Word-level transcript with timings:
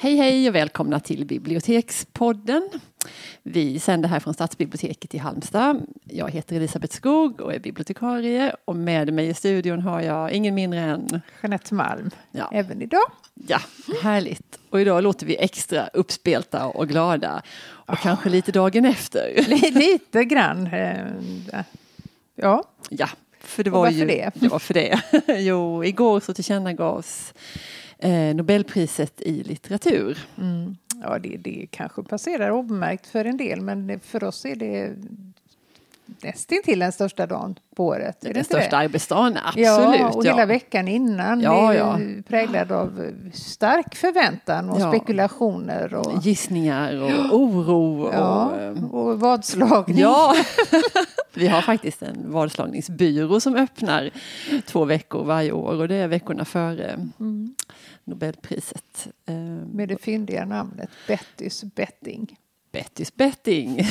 Hej 0.00 0.16
hej 0.16 0.48
och 0.48 0.54
välkomna 0.54 1.00
till 1.00 1.26
Bibliotekspodden. 1.26 2.68
Vi 3.42 3.80
sänder 3.80 4.08
här 4.08 4.20
från 4.20 4.34
Stadsbiblioteket 4.34 5.14
i 5.14 5.18
Halmstad. 5.18 5.86
Jag 6.04 6.30
heter 6.30 6.56
Elisabeth 6.56 6.96
Skog 6.96 7.40
och 7.40 7.54
är 7.54 7.58
bibliotekarie 7.58 8.54
och 8.64 8.76
med 8.76 9.12
mig 9.12 9.28
i 9.28 9.34
studion 9.34 9.80
har 9.82 10.00
jag 10.00 10.32
ingen 10.32 10.54
mindre 10.54 10.80
än 10.80 11.20
Jeanette 11.42 11.74
Malm, 11.74 12.10
ja, 12.30 12.50
även 12.52 12.82
idag. 12.82 13.10
ja 13.34 13.60
härligt. 14.02 14.58
Och 14.70 14.80
idag 14.80 15.02
låter 15.02 15.26
vi 15.26 15.36
extra 15.36 15.86
uppspelta 15.86 16.66
och 16.66 16.88
glada 16.88 17.42
och 17.68 17.98
kanske 17.98 18.28
lite 18.28 18.52
dagen 18.52 18.84
efter. 18.84 19.44
Li- 19.48 19.70
Lite 19.70 20.24
grann. 20.24 20.66
eh, 20.66 21.06
Ja, 22.34 22.64
Ja, 22.90 23.08
för 23.40 23.64
det 23.64 23.70
Och 23.70 23.74
var 23.76 23.80
varför 23.82 23.98
ju... 23.98 24.06
det? 24.06 24.30
Ja, 24.34 24.58
för 24.58 24.74
det. 24.74 25.00
jo, 25.40 25.84
igår 25.84 26.20
så 26.20 26.34
tillkännagavs 26.34 27.34
eh, 28.02 28.34
Nobelpriset 28.34 29.20
i 29.20 29.42
litteratur. 29.42 30.18
mm. 30.38 30.76
ja 31.02 31.18
det, 31.18 31.36
det 31.36 31.66
kanske 31.70 32.02
passerar 32.02 32.50
obemärkt 32.50 33.06
för 33.06 33.24
en 33.24 33.36
del 33.36 33.60
men 33.60 34.00
för 34.00 34.24
oss 34.24 34.44
är 34.44 34.56
det 34.56 34.92
nästintill 36.22 36.78
den 36.78 36.92
största 36.92 37.26
dagen 37.26 37.58
på 37.76 37.86
året. 37.86 38.24
Är 38.24 38.34
Den 38.34 38.44
största 38.44 38.70
det? 38.70 38.76
arbetsdagen, 38.84 39.38
absolut. 39.44 40.00
Ja, 40.00 40.08
och 40.10 40.24
hela 40.24 40.46
veckan 40.46 40.88
innan 40.88 41.40
Ja, 41.40 41.72
är 41.72 41.78
ja. 41.78 41.98
ju 42.00 42.22
präglad 42.22 42.72
av 42.72 43.10
stark 43.32 43.94
förväntan 43.94 44.70
och 44.70 44.80
Ja. 44.80 44.88
spekulationer 44.92 45.94
och, 45.94 46.22
Gissningar 46.24 47.02
och 47.02 47.38
oro. 47.38 48.02
Och, 48.02 48.14
ja, 48.14 48.60
eh, 48.60 48.84
och 48.94 49.20
vadslagning. 49.20 49.98
Ja, 49.98 50.34
vi 51.34 51.46
har 51.48 51.62
faktiskt 51.62 52.02
en 52.02 52.32
vadslagningsbyrå 52.32 53.40
som 53.40 53.54
öppnar 53.56 54.10
två 54.66 54.84
veckor 54.84 55.24
varje 55.24 55.52
år 55.52 55.80
och 55.80 55.88
det 55.88 55.94
är 55.94 56.08
veckorna 56.08 56.44
före 56.44 56.90
Mm. 57.20 57.54
Nobelpriset. 58.04 59.08
Eh, 59.26 59.34
Med 59.72 59.88
det 59.88 60.02
fyndiga 60.02 60.44
namnet 60.44 60.90
Bettys 61.06 61.64
betting. 61.64 62.36
Bettys 62.72 63.14
betting. 63.14 63.76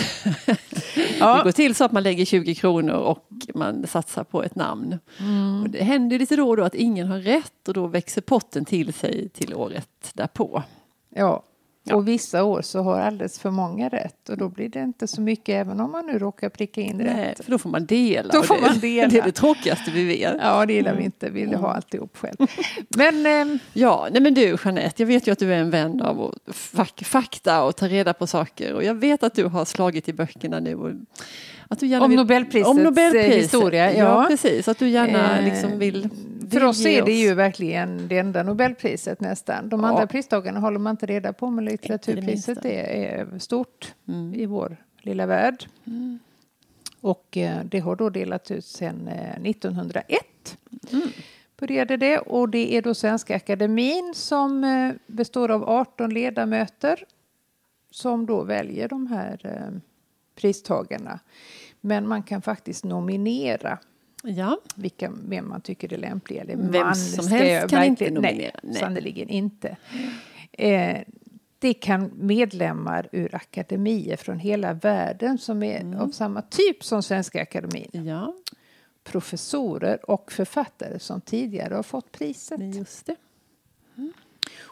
Det 0.96 1.18
Ja. 1.20 1.42
går 1.44 1.52
till 1.52 1.76
så 1.76 1.84
att 1.84 1.92
man 1.92 2.04
lägger 2.04 2.26
20 2.26 2.56
kronor 2.56 2.94
och 2.96 3.28
man 3.56 3.88
satsar 3.88 4.24
på 4.24 4.44
ett 4.44 4.56
namn. 4.56 5.00
Mm. 5.20 5.62
Och 5.64 5.70
det 5.70 5.84
händer 5.84 6.20
lite 6.20 6.36
då 6.36 6.50
och 6.50 6.58
då 6.58 6.64
att 6.64 6.76
ingen 6.76 7.08
har 7.08 7.20
rätt 7.20 7.68
och 7.68 7.74
då 7.74 7.88
växer 7.88 8.22
potten 8.22 8.66
till 8.66 8.94
sig 8.94 9.30
till 9.30 9.54
året 9.54 10.12
därpå. 10.14 10.64
Ja. 11.10 11.44
Ja. 11.84 11.96
Och 11.96 12.08
vissa 12.08 12.44
år 12.44 12.62
så 12.62 12.82
har 12.82 13.00
alldeles 13.00 13.40
för 13.40 13.52
många 13.52 13.90
rätt 13.90 14.30
och 14.30 14.38
då 14.38 14.50
blir 14.50 14.70
det 14.70 14.80
inte 14.80 15.08
så 15.08 15.22
mycket 15.22 15.50
även 15.50 15.80
om 15.80 15.92
man 15.92 16.06
nu 16.06 16.20
råkar 16.20 16.50
pricka 16.50 16.82
in 16.82 16.98
Nej, 16.98 17.28
rätt. 17.30 17.46
för 17.46 17.52
då 17.52 17.58
får 17.58 17.70
man 17.70 17.86
dela. 17.86 18.34
Då 18.34 18.44
får 18.44 18.56
det, 18.56 18.62
man 18.62 18.80
dela. 18.80 19.08
Det 19.12 19.18
är 19.20 19.24
det 19.24 19.32
tråkigaste 19.32 19.92
vi 19.92 20.06
vet. 20.06 20.36
Ja, 20.42 20.66
det 20.66 20.74
gillar 20.74 20.96
vi 20.96 21.04
inte. 21.04 21.30
Vi 21.30 21.42
vill 21.46 21.54
ha 21.56 21.74
alltihop 21.74 22.18
själv. 22.18 22.36
Men 22.90 23.26
ehm, 23.26 23.60
Ja, 23.74 24.08
nej 24.12 24.22
men 24.22 24.34
du 24.34 24.42
Jeanette, 24.66 24.94
jag 25.04 25.08
vet 25.08 25.28
ju 25.28 25.32
att 25.32 25.40
du 25.40 25.54
är 25.54 25.58
en 25.58 25.70
vän 25.70 26.02
av 26.02 26.36
fak- 26.48 27.04
fakta 27.04 27.64
och 27.64 27.76
ta 27.76 27.88
reda 27.88 28.14
på 28.14 28.28
saker 28.28 28.74
och 28.74 28.84
jag 28.84 28.94
vet 28.96 29.24
att 29.24 29.34
du 29.36 29.46
har 29.46 29.66
slagit 29.66 30.10
i 30.10 30.14
böckerna 30.14 30.60
nu. 30.60 30.76
Och 30.76 30.90
att 31.68 31.80
du 31.80 31.88
gärna 31.88 32.06
Om 32.06 32.10
vill, 32.12 32.20
Nobelprisets, 32.20 32.70
om 32.70 32.78
Nobelpriset. 32.84 33.32
eh, 33.32 33.38
historia, 33.42 33.94
Ja, 33.94 33.98
ja. 34.24 34.26
precis. 34.30 34.68
Att 34.68 34.80
du 34.80 34.90
gärna 34.90 35.38
Eh, 35.40 35.46
liksom 35.46 35.80
vill, 35.80 36.10
för 36.52 36.64
oss 36.64 36.86
är 36.86 37.06
det 37.06 37.12
ju 37.20 37.34
verkligen 37.34 38.08
det 38.08 38.18
enda 38.18 38.44
Nobelpriset 38.44 39.22
nästan. 39.22 39.70
De 39.70 39.80
Ja. 39.80 39.88
andra 39.88 40.08
pristagarna 40.08 40.60
håller 40.60 40.80
man 40.80 40.92
inte 40.92 41.06
reda 41.06 41.34
på 41.34 41.50
men 41.50 41.66
litteraturpriset 41.66 42.66
är 42.66 43.40
stort 43.40 43.94
Mm. 44.08 44.34
i 44.34 44.46
vår 44.46 44.78
lilla 45.02 45.26
värld. 45.26 45.66
Mm. 45.88 46.20
Och 47.02 47.38
eh, 47.38 47.64
det 47.66 47.80
har 47.80 47.96
då 47.96 48.10
delats 48.10 48.52
ut 48.52 48.66
sedan 48.66 49.08
eh, 49.08 49.42
1901. 49.50 50.58
Mm. 50.92 51.08
Började 51.60 51.98
det 51.98 52.18
och 52.20 52.50
det 52.50 52.76
är 52.78 52.82
då 52.82 52.94
Svenska 52.94 53.36
Akademin 53.36 54.14
som 54.16 54.64
eh, 54.64 54.94
består 55.08 55.52
av 55.52 55.70
18 55.70 56.10
ledamöter 56.14 57.06
som 57.92 58.26
då 58.26 58.44
väljer 58.44 58.88
de 58.88 59.08
här 59.08 59.40
eh, 59.44 59.80
pristagarna. 60.36 61.20
Men 61.82 62.08
man 62.08 62.24
kan 62.24 62.42
faktiskt 62.42 62.84
nominera 62.84 63.80
Ja, 64.24 64.58
vilka 64.76 65.12
vem 65.28 65.50
man 65.50 65.62
tycker 65.62 65.94
är 65.94 65.98
lämpliga. 65.98 66.42
Eller 66.42 66.56
Vem 66.56 66.72
man 66.86 66.96
som 66.96 67.28
helst 67.28 67.70
kan 67.70 67.84
inte 67.84 68.10
nominera, 68.12 68.60
Nej, 68.64 68.76
sannerligen 68.76 69.30
inte. 69.30 69.78
Eh, 70.52 70.98
det 71.60 71.74
kan 71.74 72.12
medlemmar 72.16 73.10
ur 73.12 73.36
akademier 73.36 74.16
från 74.18 74.40
hela 74.40 74.74
världen 74.74 75.38
som 75.38 75.64
är 75.64 75.80
Mm. 75.80 76.00
av 76.00 76.10
samma 76.10 76.42
typ 76.42 76.84
som 76.84 77.04
Svenska 77.04 77.42
Akademin. 77.42 77.90
ja, 77.92 78.34
Professorer 79.04 80.10
och 80.12 80.32
författare 80.32 81.00
som 81.00 81.22
tidigare 81.22 81.74
har 81.76 81.84
fått 81.84 82.12
priset. 82.12 82.60
men 82.60 82.72
just 82.72 83.06
det. 83.06 83.16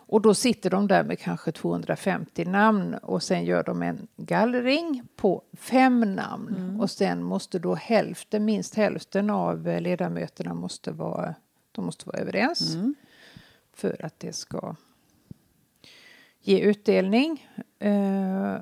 Och 0.10 0.22
då 0.22 0.34
sitter 0.34 0.70
de 0.70 0.88
där 0.88 1.04
med 1.04 1.20
kanske 1.20 1.52
250 1.52 2.46
namn 2.46 2.94
och 2.94 3.24
sen 3.24 3.46
gör 3.46 3.64
de 3.64 3.82
en 3.82 4.08
gallring 4.18 5.04
på 5.16 5.44
fem 5.54 6.16
namn. 6.16 6.56
Mm. 6.58 6.80
Och 6.82 6.92
sen 6.92 7.24
måste 7.24 7.60
då 7.60 7.76
hälften, 7.76 8.46
minst 8.46 8.76
hälften 8.76 9.30
av 9.30 9.66
ledamöterna 9.82 10.54
måste 10.54 10.92
vara, 10.92 11.36
de 11.72 11.86
måste 11.86 12.06
vara 12.06 12.18
överens 12.18 12.76
Mm. 12.76 12.96
för 13.74 14.06
att 14.06 14.20
det 14.20 14.34
ska 14.34 14.76
ge 16.42 16.60
utdelning. 16.60 17.48
Eh, 17.80 18.56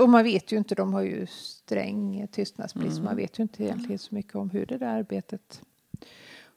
och 0.00 0.08
man 0.08 0.24
vet 0.24 0.52
ju 0.52 0.56
inte, 0.56 0.74
de 0.74 0.94
har 0.94 1.02
ju 1.02 1.26
sträng 1.26 2.28
tystnadsplikt, 2.32 2.94
så 2.94 3.02
man 3.02 3.16
vet 3.16 3.38
ju 3.38 3.42
inte 3.42 3.64
egentligen 3.64 3.98
så 3.98 4.14
mycket 4.14 4.34
om 4.34 4.50
hur 4.50 4.66
det 4.66 4.78
där 4.78 4.86
arbetet 4.86 5.62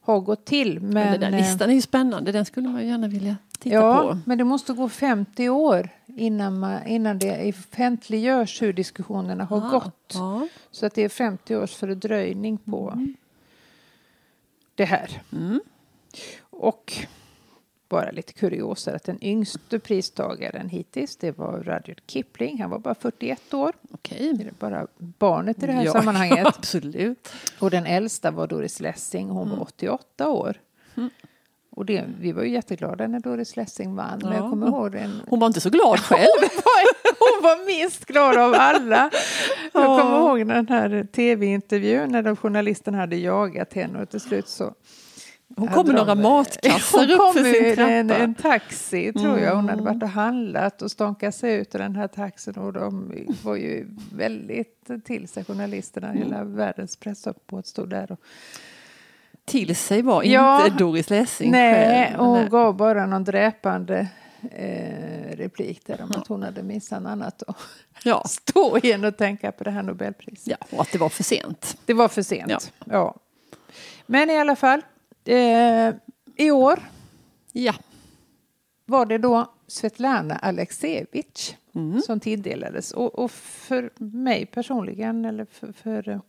har 0.05 0.19
gått 0.19 0.45
till. 0.45 0.79
Men, 0.79 0.91
Men, 0.93 1.11
den 1.11 1.19
där 1.31 1.31
eh, 1.31 1.37
listan 1.37 1.69
är 1.69 1.73
ju 1.73 1.81
spännande, 1.81 2.31
den 2.31 2.45
skulle 2.45 2.69
man 2.69 2.81
ju 2.81 2.87
gärna 2.87 3.07
vilja 3.07 3.37
titta 3.59 3.75
Ja, 3.75 4.01
på. 4.01 4.17
men 4.25 4.37
det 4.37 4.43
måste 4.43 4.73
gå 4.73 4.89
50 4.89 5.49
år 5.49 5.89
innan, 6.07 6.59
man, 6.59 6.87
innan 6.87 7.19
det 7.19 7.49
offentliggörs 7.49 8.61
hur 8.61 8.73
diskussionerna 8.73 9.43
har 9.45 9.57
Ah, 9.57 9.69
gått. 9.69 10.11
Ja. 10.13 10.47
Så 10.71 10.85
att 10.85 10.93
det 10.93 11.01
är 11.03 11.09
50 11.09 11.55
års 11.55 11.75
fördröjning 11.75 12.57
på 12.57 13.05
det 14.75 14.85
här. 14.85 15.21
Mm. 15.31 15.61
Och 16.49 16.93
bara 17.89 18.11
lite 18.11 18.33
kuriosa 18.33 18.95
att 18.95 19.03
den 19.03 19.23
yngste 19.23 19.79
pristagaren 19.79 20.69
hittills 20.69 21.15
det 21.17 21.37
var 21.37 21.57
Rudyard 21.57 22.01
Kipling. 22.07 22.61
Han 22.61 22.69
var 22.69 22.79
bara 22.79 22.95
41 22.95 23.53
år. 23.53 23.73
Okej. 23.91 24.33
Det 24.33 24.43
är 24.43 24.51
bara 24.59 24.87
barnet 24.97 25.63
i 25.63 25.65
det 25.65 25.71
här 25.71 25.85
Ja, 25.85 25.91
sammanhanget. 25.99 26.47
absolut. 26.47 27.29
Och 27.59 27.71
den 27.71 27.85
äldsta 27.85 28.31
var 28.31 28.47
Doris 28.47 28.79
Lessing. 28.79 29.29
Hon 29.29 29.47
Mm. 29.47 29.57
var 29.57 29.63
88 29.65 30.29
år. 30.29 30.57
Och 31.71 31.85
det, 31.85 32.05
vi 32.19 32.31
var 32.31 32.43
ju 32.43 32.49
jätteglada 32.49 33.07
när 33.07 33.19
Doris 33.19 33.55
Lessing 33.55 33.95
vann. 33.95 34.19
Men 34.23 34.31
Ja. 34.31 34.37
jag 34.37 34.49
kommer 34.49 34.67
ihåg 34.67 34.91
den, 34.91 35.21
Hon 35.29 35.39
var 35.39 35.47
inte 35.47 35.61
så 35.61 35.69
glad 35.69 35.99
själv. 36.03 36.49
Hon 37.19 37.43
var 37.43 37.65
minst 37.65 38.05
glad 38.05 38.37
av 38.37 38.53
alla. 38.57 39.09
Jag 39.73 39.83
Ja. 39.83 39.97
kommer 39.99 40.17
ihåg 40.19 40.47
den 40.47 40.67
här 40.67 41.07
tv-intervjun 41.11 42.11
när 42.11 42.21
de 42.21 42.35
journalisterna 42.35 42.97
hade 42.97 43.15
jagat 43.15 43.73
henne 43.73 44.01
och 44.01 44.09
till 44.09 44.19
slut 44.19 44.47
så 44.47 44.73
Hon 45.57 45.67
kom 45.67 45.85
med 45.87 45.95
några 45.95 46.15
matkassar 46.15 46.99
Hon 46.99 47.11
upp 47.11 47.33
för 47.33 47.43
sin 47.53 47.63
med 47.63 47.75
trappa. 47.75 47.91
en, 47.91 48.11
en 48.11 48.35
taxi 48.35 49.13
tror 49.13 49.39
jag. 49.39 49.55
Hon 49.55 49.69
hade 49.69 49.81
Mm. 49.81 49.93
varit 49.93 50.03
och 50.03 50.09
handlat 50.09 50.81
och 50.81 50.91
stånkat 50.91 51.35
sig 51.35 51.55
ut 51.55 51.75
ur 51.75 51.79
den 51.79 51.95
här 51.95 52.07
taxin 52.07 52.53
och 52.55 52.73
de 52.73 53.13
var 53.43 53.55
ju 53.55 53.87
väldigt 54.13 54.89
till 55.05 55.27
sig 55.27 55.45
journalisterna. 55.45 56.07
Mm. 56.07 56.17
Hela 56.23 56.43
världens 56.43 56.97
pressuppbåt 56.97 57.67
stod 57.67 57.89
där 57.89 58.11
och 58.11 58.19
Till 59.45 59.75
sig 59.75 60.01
var 60.01 60.23
Ja. 60.23 60.65
inte 60.65 60.77
Doris 60.77 61.09
Lessing 61.09 61.51
Nej, 61.51 61.73
själv. 62.07 62.19
och 62.19 62.25
hon 62.25 62.49
gav 62.49 62.75
bara 62.77 63.05
någon 63.05 63.23
dräpande 63.23 64.07
eh, 64.51 65.37
replik 65.37 65.81
där 65.85 66.01
om 66.03 66.11
att 66.11 66.27
hon 66.27 66.43
hade 66.43 66.63
missat 66.63 67.05
annat 67.05 67.43
att 67.47 67.57
Ja. 68.03 68.23
stå 68.27 68.77
igen 68.77 69.05
och 69.05 69.17
tänka 69.17 69.51
på 69.51 69.63
det 69.63 69.71
här 69.71 69.83
Nobelpriset. 69.83 70.47
ja, 70.47 70.57
och 70.77 70.81
att 70.81 70.91
det 70.91 70.97
var 70.97 71.09
för 71.09 71.23
sent. 71.23 71.77
Det 71.85 71.93
var 71.93 72.07
för 72.07 72.21
sent. 72.21 72.51
Ja. 72.51 72.59
Ja. 72.85 73.15
Men 74.05 74.29
i 74.29 74.37
alla 74.39 74.55
fall, 74.55 74.81
eh, 75.27 75.95
i 76.35 76.51
år 76.51 76.79
Ja. 77.51 77.73
var 78.85 79.05
det 79.05 79.17
då 79.17 79.51
Svetlana 79.67 80.35
Aleksijevitj 80.35 81.57
Mm. 81.75 82.01
som 82.01 82.19
tilldelades. 82.19 82.91
Och, 82.91 83.19
och 83.19 83.31
för 83.31 83.89
mig 83.97 84.45
personligen, 84.45 85.25
eller 85.25 85.45
för, 85.45 85.71
för 85.71 86.09
eh, 86.09 86.19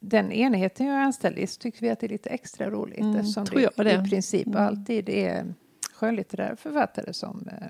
den 0.00 0.32
enheten 0.32 0.86
jag 0.86 0.96
är 0.96 1.00
anställd 1.00 1.38
i 1.38 1.46
så 1.46 1.60
tycker 1.60 1.80
vi 1.80 1.90
att 1.90 2.00
det 2.00 2.06
är 2.06 2.08
lite 2.08 2.30
extra 2.30 2.70
roligt 2.70 2.98
Mm, 3.00 3.16
eftersom 3.16 3.46
tror 3.46 3.60
det, 3.60 3.82
det. 3.84 4.06
i 4.06 4.08
princip 4.10 4.46
Mm. 4.46 4.62
alltid 4.66 5.08
är 5.08 5.54
skönlitterära 5.92 6.56
författare 6.56 7.12
som 7.12 7.48
eh, 7.52 7.68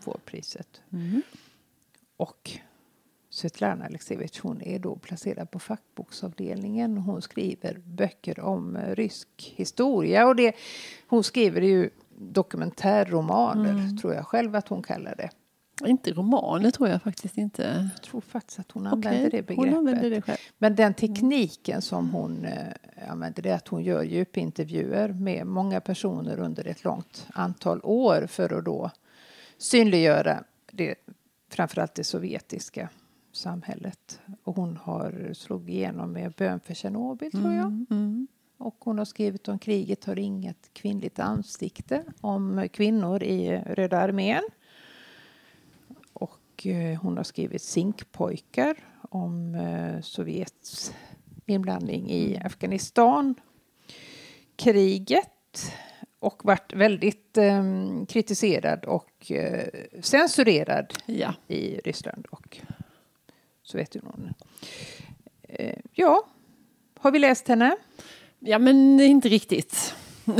får 0.00 0.18
priset. 0.24 0.80
Mm. 0.92 1.22
Och 2.16 2.50
Svetlana 3.34 3.84
Aleksijevitj 3.84 4.40
hon 4.42 4.62
är 4.62 4.78
då 4.78 4.96
placerad 4.96 5.50
på 5.50 5.58
fackboksavdelningen. 5.58 6.98
Hon 6.98 7.22
skriver 7.22 7.78
böcker 7.84 8.40
om 8.40 8.76
eh, 8.76 8.94
rysk 8.94 9.52
historia. 9.56 10.26
Och 10.26 10.36
det, 10.36 10.54
hon 11.06 11.24
skriver 11.24 11.60
ju 11.60 11.90
dokumentärromaner, 12.18 13.70
Mm. 13.70 13.96
tror 13.96 14.14
jag 14.14 14.26
själv 14.26 14.56
att 14.56 14.68
hon 14.68 14.82
kallar 14.82 15.14
det. 15.16 15.30
Inte 15.88 16.12
romaner 16.12 16.70
tror 16.70 16.88
jag 16.88 17.02
faktiskt 17.02 17.38
inte. 17.38 17.90
Jag 17.94 18.02
tror 18.02 18.20
faktiskt 18.20 18.58
att 18.58 18.70
hon 18.70 18.86
använder 18.86 19.30
det 19.30 19.42
begreppet. 19.42 19.74
Använder 19.74 20.10
det. 20.10 20.36
Men 20.58 20.74
den 20.76 20.94
tekniken 20.94 21.82
som 21.82 22.10
hon 22.10 22.44
eh, 22.44 23.10
använder 23.10 23.42
det 23.42 23.50
är 23.50 23.54
att 23.54 23.68
hon 23.68 23.82
gör 23.82 24.02
djupintervjuer 24.02 25.08
med 25.08 25.46
många 25.46 25.80
personer 25.80 26.38
under 26.38 26.66
ett 26.66 26.84
långt 26.84 27.26
antal 27.34 27.80
år 27.82 28.26
för 28.26 28.58
att 28.58 28.64
då 28.64 28.90
synliggöra 29.58 30.44
det, 30.72 30.94
framförallt 31.50 31.94
det 31.94 32.04
sovjetiska 32.04 32.88
samhället. 33.36 34.20
Och 34.44 34.56
hon 34.56 34.76
har 34.76 35.30
slagit 35.34 35.68
igenom 35.68 36.12
med 36.12 36.32
Bön 36.32 36.60
för 36.60 36.74
Tjernobyl, 36.74 37.30
tror 37.30 37.52
jag. 37.52 37.66
Mm, 37.66 37.86
mm. 37.90 38.26
Och 38.58 38.76
hon 38.80 38.98
har 38.98 39.04
skrivit 39.04 39.48
om 39.48 39.58
kriget 39.58 40.04
har 40.04 40.18
inget 40.18 40.70
kvinnligt 40.72 41.18
ansikte, 41.18 42.04
om 42.20 42.68
kvinnor 42.72 43.22
i 43.22 43.62
Röda 43.66 43.98
armén. 43.98 44.42
Och 46.12 46.66
eh, 46.66 47.00
hon 47.00 47.16
har 47.16 47.24
skrivit 47.24 47.62
Zinkpojkar 47.62 48.76
om 49.10 49.54
eh, 49.54 50.00
Sovjets 50.00 50.94
inblandning 51.46 52.10
i 52.10 52.40
Afghanistan. 52.44 53.34
Kriget 54.56 55.72
och 56.18 56.44
varit 56.44 56.72
väldigt 56.72 57.38
eh, 57.38 57.62
kritiserad 58.08 58.84
och 58.84 59.30
eh, 59.32 59.68
censurerad 60.00 60.94
Ja. 61.06 61.34
i 61.48 61.76
Ryssland 61.76 62.26
och 62.30 62.60
Sovjetunionen. 63.64 64.34
Eh, 65.48 65.76
ja, 65.92 66.22
har 66.98 67.10
vi 67.10 67.18
läst 67.18 67.48
henne? 67.48 67.76
ja, 68.38 68.58
men 68.58 69.00
inte 69.00 69.28
riktigt. 69.28 69.94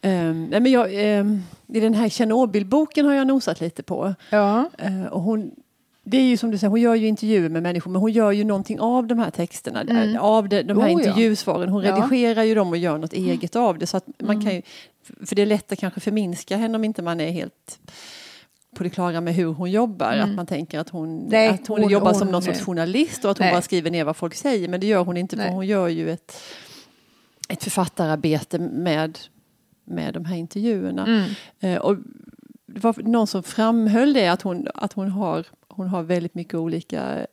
Ehm, 0.00 0.44
nej, 0.50 0.60
men 0.60 0.72
jag, 0.72 0.88
ehm, 0.92 1.42
I 1.66 1.80
den 1.80 1.94
här 1.94 2.08
Tjernobylboken 2.08 3.06
har 3.06 3.14
jag 3.14 3.26
nosat 3.26 3.60
lite 3.60 3.82
på. 3.82 4.14
Ja. 4.30 4.70
Eh, 4.78 5.04
och 5.06 5.22
hon, 5.22 5.50
det 6.04 6.16
är 6.18 6.22
ju 6.22 6.36
som 6.36 6.50
du 6.50 6.58
säger, 6.58 6.70
hon 6.70 6.80
gör 6.80 6.94
ju 6.94 7.06
intervjuer 7.06 7.48
med 7.48 7.62
människor 7.62 7.90
men 7.90 8.00
hon 8.00 8.12
gör 8.12 8.32
ju 8.32 8.44
någonting 8.44 8.80
av 8.80 9.06
de 9.06 9.18
här 9.18 9.30
texterna, 9.30 9.80
Mm. 9.80 10.14
eh, 10.14 10.22
av 10.22 10.48
de, 10.48 10.62
de 10.62 10.78
här 10.78 10.88
Oh, 10.88 10.92
intervjusvaren. 10.92 11.68
Hon 11.68 11.82
Ja. 11.82 11.88
Mm. 11.96 12.02
redigerar 12.02 12.42
ju 12.42 12.54
dem 12.54 12.68
och 12.68 12.76
gör 12.76 12.98
något 12.98 13.12
eget 13.12 13.56
av 13.56 13.78
det. 13.78 13.86
Så 13.86 13.96
att 13.96 14.04
man 14.18 14.42
kan 14.44 14.54
ju, 14.54 14.62
för 15.26 15.36
det 15.36 15.42
är 15.42 15.46
lätt 15.46 15.72
att 15.72 15.78
kanske 15.78 16.00
förminska 16.00 16.56
henne 16.56 16.76
om 16.78 16.84
inte 16.84 17.02
man 17.02 17.20
är 17.20 17.30
helt 17.30 17.78
på 18.78 18.84
det 18.84 18.90
klara 18.90 19.20
med 19.20 19.34
hur 19.34 19.46
hon 19.46 19.70
jobbar. 19.70 20.12
Att 20.16 20.30
man 20.34 20.46
tänker 20.46 20.78
att 20.78 20.88
hon, 20.90 21.08
Mm. 21.18 21.28
Nej, 21.28 21.48
att 21.48 21.66
hon, 21.66 21.80
hon- 21.82 21.90
jobbar 21.90 22.06
hon- 22.10 22.18
som 22.18 22.28
någon 22.28 22.42
sorts 22.42 22.60
journalist 22.60 23.24
och 23.24 23.30
att 23.30 23.38
hon 23.38 23.44
Nej. 23.44 23.54
bara 23.54 23.62
skriver 23.62 23.90
ner 23.90 24.04
vad 24.04 24.16
folk 24.16 24.34
säger. 24.34 24.68
Men 24.68 24.80
det 24.80 24.86
gör 24.86 25.04
hon 25.04 25.16
inte 25.16 25.36
för 25.36 25.42
Nej. 25.44 25.52
hon 25.52 25.66
gör 25.66 25.88
ju 25.88 26.10
ett, 26.10 26.36
ett 27.48 27.62
författararbete 27.64 28.58
med, 28.58 29.18
med 29.84 30.14
de 30.14 30.24
här 30.24 30.36
intervjuerna. 30.36 31.06
Mm. 31.06 31.30
Eh, 31.60 31.80
och 31.80 31.96
det 32.66 32.80
var 32.84 32.94
någon 33.02 33.26
som 33.26 33.42
framhöll 33.42 34.12
det 34.12 34.28
att 34.28 34.42
hon, 34.42 34.68
att 34.74 34.92
hon, 34.92 35.10
har, 35.10 35.46
hon 35.68 35.88
har 35.88 36.02
väldigt 36.02 36.34
mycket 36.34 36.54
olika 36.54 37.26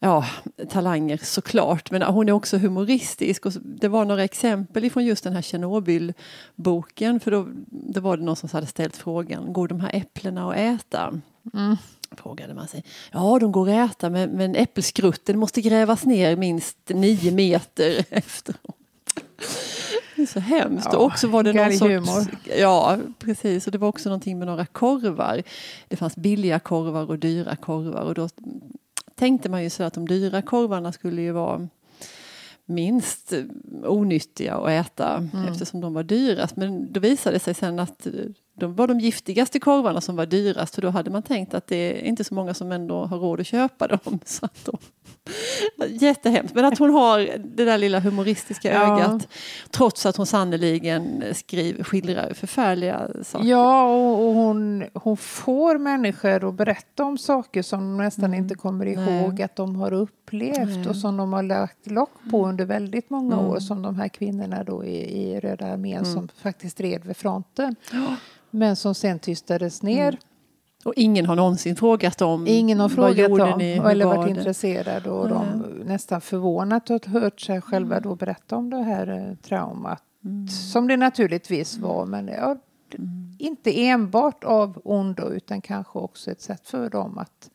ja, 0.00 0.26
talanger 0.68 1.20
såklart. 1.22 1.90
Men 1.90 2.02
hon 2.02 2.28
är 2.28 2.32
också 2.32 2.58
humoristisk. 2.58 3.46
Och 3.46 3.52
det 3.62 3.88
var 3.88 4.04
några 4.04 4.24
exempel 4.24 4.84
ifrån 4.84 5.04
just 5.04 5.24
den 5.24 5.32
här 5.32 5.42
Tjernobylboken. 5.42 7.20
För 7.20 7.30
då, 7.30 7.46
då 7.66 8.00
var 8.00 8.16
det 8.16 8.24
någon 8.24 8.36
som 8.36 8.48
hade 8.52 8.66
ställt 8.66 8.96
frågan, 8.96 9.52
går 9.52 9.68
de 9.68 9.80
här 9.80 9.90
äpplena 9.94 10.50
att 10.50 10.56
äta? 10.56 11.20
Mm. 11.54 11.76
Frågade 12.10 12.54
man 12.54 12.68
sig. 12.68 12.84
Ja, 13.12 13.38
de 13.38 13.52
går 13.52 13.68
att 13.68 13.90
äta 13.90 14.10
men, 14.10 14.30
men 14.30 14.56
äppelskrutten 14.56 15.38
måste 15.38 15.60
grävas 15.60 16.04
ner 16.04 16.36
minst 16.36 16.78
nio 16.88 17.32
meter 17.32 18.04
efteråt. 18.10 18.76
Det 20.16 20.22
är 20.22 20.26
så 20.26 20.40
hemskt. 20.40 20.88
Ja, 20.92 20.98
och 20.98 21.04
också 21.04 21.28
var 21.28 21.42
det 21.42 21.52
någon 21.52 22.02
sorts, 22.02 22.30
Ja, 22.58 22.98
precis. 23.18 23.66
Och 23.66 23.72
det 23.72 23.78
var 23.78 23.88
också 23.88 24.08
någonting 24.08 24.38
med 24.38 24.46
några 24.48 24.66
korvar. 24.66 25.42
Det 25.88 25.96
fanns 25.96 26.16
billiga 26.16 26.58
korvar 26.58 27.10
och 27.10 27.18
dyra 27.18 27.56
korvar. 27.56 28.02
Och 28.02 28.14
då 28.14 28.28
tänkte 29.16 29.48
man 29.48 29.62
ju 29.62 29.70
så 29.70 29.82
att 29.82 29.94
de 29.94 30.08
dyra 30.08 30.42
korvarna 30.42 30.92
skulle 30.92 31.22
ju 31.22 31.32
vara 31.32 31.68
minst 32.66 33.32
onyttiga 33.84 34.54
att 34.54 34.68
äta 34.68 35.28
eftersom 35.48 35.80
de 35.80 35.94
var 35.94 36.02
dyrast. 36.02 36.56
Men 36.56 36.92
då 36.92 37.00
visade 37.00 37.36
det 37.36 37.40
sig 37.40 37.54
sen 37.54 37.78
att 37.78 38.06
de 38.54 38.74
var 38.74 38.88
de 38.88 39.00
giftigaste 39.00 39.60
korvarna 39.60 40.00
som 40.00 40.16
var 40.16 40.26
dyrast. 40.26 40.74
För 40.74 40.82
då 40.82 40.90
hade 40.90 41.10
man 41.10 41.22
tänkt 41.22 41.54
att 41.54 41.66
det 41.66 41.76
är 41.76 42.04
inte 42.04 42.24
så 42.24 42.34
många 42.34 42.54
som 42.54 42.72
ändå 42.72 43.04
har 43.04 43.18
råd 43.18 43.40
att 43.40 43.46
köpa 43.46 43.86
dem. 43.86 44.20
Så 44.24 44.46
att 44.46 44.64
de, 44.64 44.78
jättehemskt. 45.88 46.54
Men 46.54 46.64
att 46.64 46.78
hon 46.78 46.90
har 46.90 47.18
det 47.44 47.64
där 47.64 47.78
lilla 47.78 48.00
humoristiska 48.00 48.72
Ja. 48.72 48.94
ögat. 49.00 49.28
Trots 49.70 50.06
att 50.06 50.16
hon 50.16 50.26
skriver, 51.34 51.84
skildrar 51.84 52.32
förfärliga 52.34 53.08
saker. 53.22 53.46
Ja, 53.48 53.88
och, 53.88 54.28
och 54.28 54.34
hon, 54.34 54.84
hon 54.94 55.16
får 55.16 55.78
människor 55.78 56.48
att 56.48 56.54
berätta 56.54 57.04
om 57.04 57.18
saker 57.18 57.62
som 57.62 57.78
de 57.80 57.96
nästan 58.04 58.34
inte 58.34 58.54
kommer 58.54 58.86
Mm. 58.86 59.04
Nej. 59.04 59.22
ihåg 59.22 59.42
att 59.42 59.56
de 59.56 59.76
har 59.76 59.92
upplevt 59.92 60.56
Nej. 60.68 60.88
och 60.88 60.96
som 60.96 61.16
de 61.16 61.32
har 61.32 61.42
lagt 61.42 61.90
lock 61.90 62.10
på 62.30 62.46
under 62.48 62.64
väldigt 62.64 63.10
många 63.10 63.34
Mm. 63.34 63.46
år. 63.46 63.58
Som 63.60 63.82
de 63.82 63.96
här 63.96 64.08
kvinnorna 64.08 64.64
då 64.64 64.84
i, 64.84 65.22
i 65.22 65.40
Röda 65.40 65.66
armén 65.66 66.04
som 66.04 66.28
faktiskt 66.42 66.80
red 66.80 67.04
vid 67.04 67.16
fronten. 67.16 67.76
Men 68.50 68.76
som 68.76 68.94
sen 68.94 69.18
tystades 69.18 69.82
ner. 69.82 70.18
Mm. 70.84 70.88
Och 70.90 70.92
ingen 70.96 71.26
har 71.26 71.36
någonsin 71.36 71.76
frågat 71.76 72.22
om 72.22 72.46
Ingen 72.46 72.80
har 72.80 72.88
frågat 72.88 73.30
dem 73.38 73.58
ni, 73.58 73.72
eller 73.72 74.04
var 74.04 74.16
varit 74.16 74.34
det? 74.34 74.38
intresserade 74.40 75.10
och 75.10 75.28
de 75.28 75.58
nästan 75.84 76.20
förvånat 76.20 76.90
och 76.90 77.06
hört 77.06 77.40
sig 77.40 77.60
själva 77.60 78.00
då 78.00 78.14
berätta 78.14 78.56
om 78.56 78.70
det 78.70 78.82
här 78.82 79.06
eh, 79.30 79.36
traumat. 79.48 80.02
Som 80.72 80.88
det 80.88 80.96
naturligtvis 80.96 81.78
var 81.78 82.06
men 82.06 82.28
ja, 82.28 82.56
d- 82.90 82.98
inte 83.38 83.86
enbart 83.86 84.44
av 84.44 84.80
ondo 84.84 85.28
utan 85.30 85.60
kanske 85.60 85.98
också 85.98 86.30
ett 86.30 86.40
sätt 86.40 86.68
för 86.68 86.90
dem 86.90 87.18
att 87.18 87.50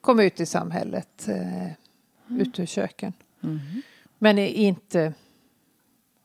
komma 0.00 0.22
ut 0.24 0.40
i 0.40 0.46
samhället, 0.46 1.28
eh, 1.28 1.66
ut 2.40 2.58
ur 2.60 2.66
köken. 2.66 3.12
Men 4.18 4.38
är 4.38 4.46
inte 4.46 5.14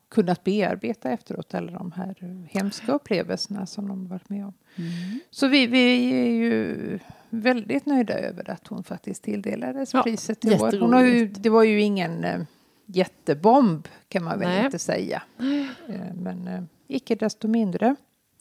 kunnat 0.09 0.43
bearbeta 0.43 1.09
efteråt 1.09 1.53
eller 1.53 1.73
de 1.73 1.91
här 1.91 2.15
hemska 2.49 2.91
upplevelserna 2.91 3.65
som 3.65 3.87
de 3.87 4.07
varit 4.07 4.29
med 4.29 4.45
om. 4.45 4.53
Så 5.31 5.47
vi, 5.47 5.67
vi 5.67 6.11
är 6.11 6.31
ju 6.31 6.99
väldigt 7.29 7.85
nöjda 7.85 8.13
över 8.13 8.49
att 8.49 8.67
hon 8.67 8.83
faktiskt 8.83 9.23
tilldelades 9.23 9.93
Ja, 9.93 10.03
priset 10.03 10.45
i 10.45 10.53
år. 10.53 10.79
Hon 10.79 10.93
har 10.93 11.03
ju, 11.03 11.27
det 11.27 11.49
var 11.49 11.63
ju 11.63 11.81
ingen 11.81 12.23
eh, 12.23 12.41
jättebomb 12.85 13.87
kan 14.07 14.23
man 14.23 14.39
väl 14.39 14.47
Nej. 14.47 14.65
inte 14.65 14.79
säga. 14.79 15.23
Eh, 15.89 16.15
men 16.15 16.47
eh, 16.47 16.63
icke 16.87 17.15
desto 17.15 17.47
mindre 17.47 17.95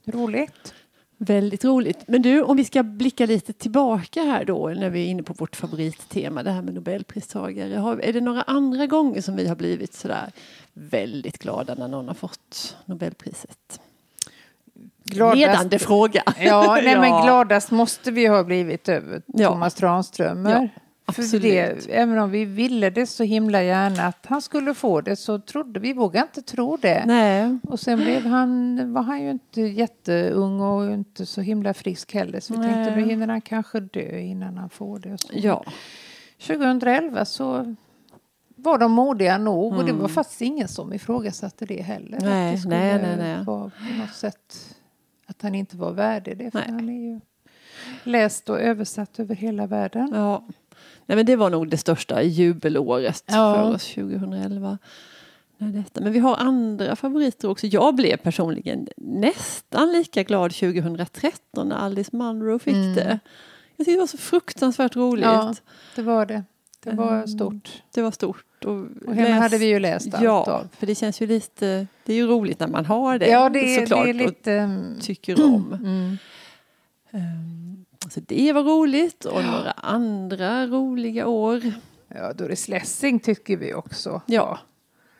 roligt. 0.06 0.74
Väldigt 1.20 1.64
roligt. 1.64 1.98
Men 2.06 2.22
du, 2.22 2.42
om 2.42 2.56
vi 2.56 2.64
ska 2.64 2.82
blicka 2.82 3.26
lite 3.26 3.52
tillbaka 3.52 4.22
här 4.22 4.44
då 4.44 4.68
när 4.68 4.90
vi 4.90 5.00
är 5.00 5.06
inne 5.06 5.22
på 5.22 5.32
vårt 5.32 5.56
favorittema, 5.56 6.42
det 6.42 6.50
här 6.50 6.62
med 6.62 6.74
Nobelpristagare. 6.74 7.76
Har, 7.76 7.98
är 7.98 8.12
det 8.12 8.20
några 8.20 8.42
andra 8.42 8.86
gånger 8.86 9.20
som 9.20 9.36
vi 9.36 9.48
har 9.48 9.56
blivit 9.56 9.94
sådär 9.94 10.32
väldigt 10.72 11.38
glada 11.38 11.74
när 11.74 11.88
någon 11.88 12.08
har 12.08 12.14
fått 12.14 12.76
Nobelpriset? 12.84 13.80
Ledande 15.34 15.78
fråga. 15.78 16.22
Ja, 16.40 16.78
nej, 16.84 16.98
men 16.98 17.24
gladast 17.24 17.70
måste 17.70 18.10
vi 18.10 18.26
ha 18.26 18.44
blivit 18.44 18.88
över 18.88 19.22
Ja. 19.26 19.48
Thomas 19.48 19.74
Tranströmer. 19.74 20.50
Ja, 20.50 20.68
absolut. 21.08 21.42
det, 21.42 21.94
även 21.94 22.18
om 22.18 22.30
vi 22.30 22.44
ville 22.44 22.90
det 22.90 23.06
så 23.06 23.24
himla 23.24 23.62
gärna 23.62 24.06
att 24.06 24.26
han 24.26 24.42
skulle 24.42 24.74
få 24.74 25.00
det 25.00 25.16
så 25.16 25.38
trodde 25.38 25.80
vi, 25.80 25.92
vågade 25.92 26.26
inte 26.26 26.42
tro 26.42 26.76
det. 26.76 27.04
Nej. 27.06 27.58
Och 27.62 27.80
sen 27.80 27.98
blev 27.98 28.26
han, 28.26 28.92
var 28.92 29.02
han 29.02 29.22
ju 29.22 29.30
inte 29.30 29.60
jätteung 29.60 30.60
och 30.60 30.92
inte 30.92 31.26
så 31.26 31.40
himla 31.40 31.74
frisk 31.74 32.14
heller. 32.14 32.40
Så 32.40 32.52
vi 32.52 32.58
Nej. 32.58 32.74
tänkte 32.74 32.96
nu 32.96 33.06
hinner 33.06 33.28
han 33.28 33.40
kanske 33.40 33.80
dö 33.80 34.18
innan 34.18 34.56
han 34.58 34.70
får 34.70 34.98
det. 34.98 35.16
Ja. 35.32 35.64
2011 36.46 37.24
så 37.24 37.74
var 38.56 38.78
de 38.78 38.92
modiga 38.92 39.38
nog 39.38 39.76
och 39.76 39.84
det 39.84 39.92
var 39.92 40.08
faktiskt 40.08 40.40
ingen 40.40 40.68
som 40.68 40.92
ifrågasatte 40.92 41.66
det 41.66 41.82
heller. 41.82 42.16
att 42.16 42.24
Nej, 42.24 42.52
det 42.52 42.58
skulle 42.58 42.76
nej, 42.76 43.02
nej, 43.02 43.16
nej. 43.16 43.44
vara 43.44 43.70
på 43.70 44.00
något 44.00 44.14
sätt 44.14 44.74
att 45.26 45.42
han 45.42 45.54
inte 45.54 45.76
var 45.76 45.92
värdig 45.92 46.38
det. 46.38 46.50
För 46.50 46.58
Nej. 46.58 46.68
han 46.70 46.88
är 46.88 47.12
ju 47.12 47.20
läst 48.04 48.48
och 48.48 48.60
översatt 48.60 49.18
över 49.20 49.34
hela 49.34 49.66
världen. 49.66 50.10
ja. 50.14 50.44
Nej, 51.08 51.16
men 51.16 51.26
det 51.26 51.36
var 51.36 51.50
nog 51.50 51.68
det 51.68 51.76
största 51.76 52.22
jubelåret 52.22 53.24
Ja. 53.26 53.54
för 53.54 53.74
oss 53.74 53.94
2011. 53.94 54.78
När 55.58 55.68
detta. 55.68 56.00
Men 56.00 56.12
vi 56.12 56.18
har 56.18 56.36
andra 56.36 56.96
favoriter 56.96 57.50
också. 57.50 57.66
Jag 57.66 57.94
blev 57.94 58.16
personligen 58.16 58.88
nästan 58.96 59.92
lika 59.92 60.22
glad 60.22 60.50
2013 60.54 61.68
när 61.68 61.76
Alice 61.76 62.16
Munro 62.16 62.58
fick 62.58 62.74
det. 62.74 63.18
Jag 63.76 63.84
tyckte 63.86 63.92
det 63.92 63.98
var 64.00 64.06
så 64.06 64.18
fruktansvärt 64.18 64.96
roligt. 64.96 65.24
Mm. 65.24 65.36
Ja, 65.36 65.54
det 65.96 66.02
var 66.02 66.26
det. 66.26 66.44
Det 66.84 66.90
var 66.90 67.14
Mm. 67.14 67.28
stort. 67.28 67.82
Det 67.94 68.02
var 68.02 68.10
stort. 68.10 68.44
Och, 68.64 68.72
Och 69.06 69.14
henne 69.14 69.28
läs- 69.28 69.38
hade 69.40 69.58
vi 69.58 69.66
ju 69.66 69.78
läst 69.78 70.14
allt 70.14 70.24
Ja, 70.24 70.44
av. 70.52 70.68
för 70.78 70.86
det 70.86 70.94
känns 70.94 71.22
ju 71.22 71.26
lite... 71.26 71.86
Det 72.04 72.12
är 72.12 72.16
ju 72.16 72.26
roligt 72.26 72.60
när 72.60 72.68
man 72.68 72.86
har 72.86 73.18
det. 73.18 73.28
Ja, 73.28 73.48
det 73.48 73.58
är, 73.74 73.80
såklart, 73.80 74.04
det 74.04 74.10
är 74.10 74.14
lite... 74.14 74.52
mm, 74.52 74.96
och 74.96 75.02
tycker 75.02 75.44
om. 75.44 75.72
Mm. 75.72 76.18
Um, 77.10 77.77
så 78.10 78.20
det 78.20 78.52
var 78.52 78.62
roligt 78.62 79.24
och 79.24 79.44
några 79.44 79.70
andra 79.70 80.66
roliga 80.66 81.26
år. 81.26 81.72
Ja, 82.08 82.32
Doris 82.32 82.68
Lessing 82.68 83.20
tycker 83.20 83.56
vi 83.56 83.74
också. 83.74 84.22
Ja, 84.26 84.58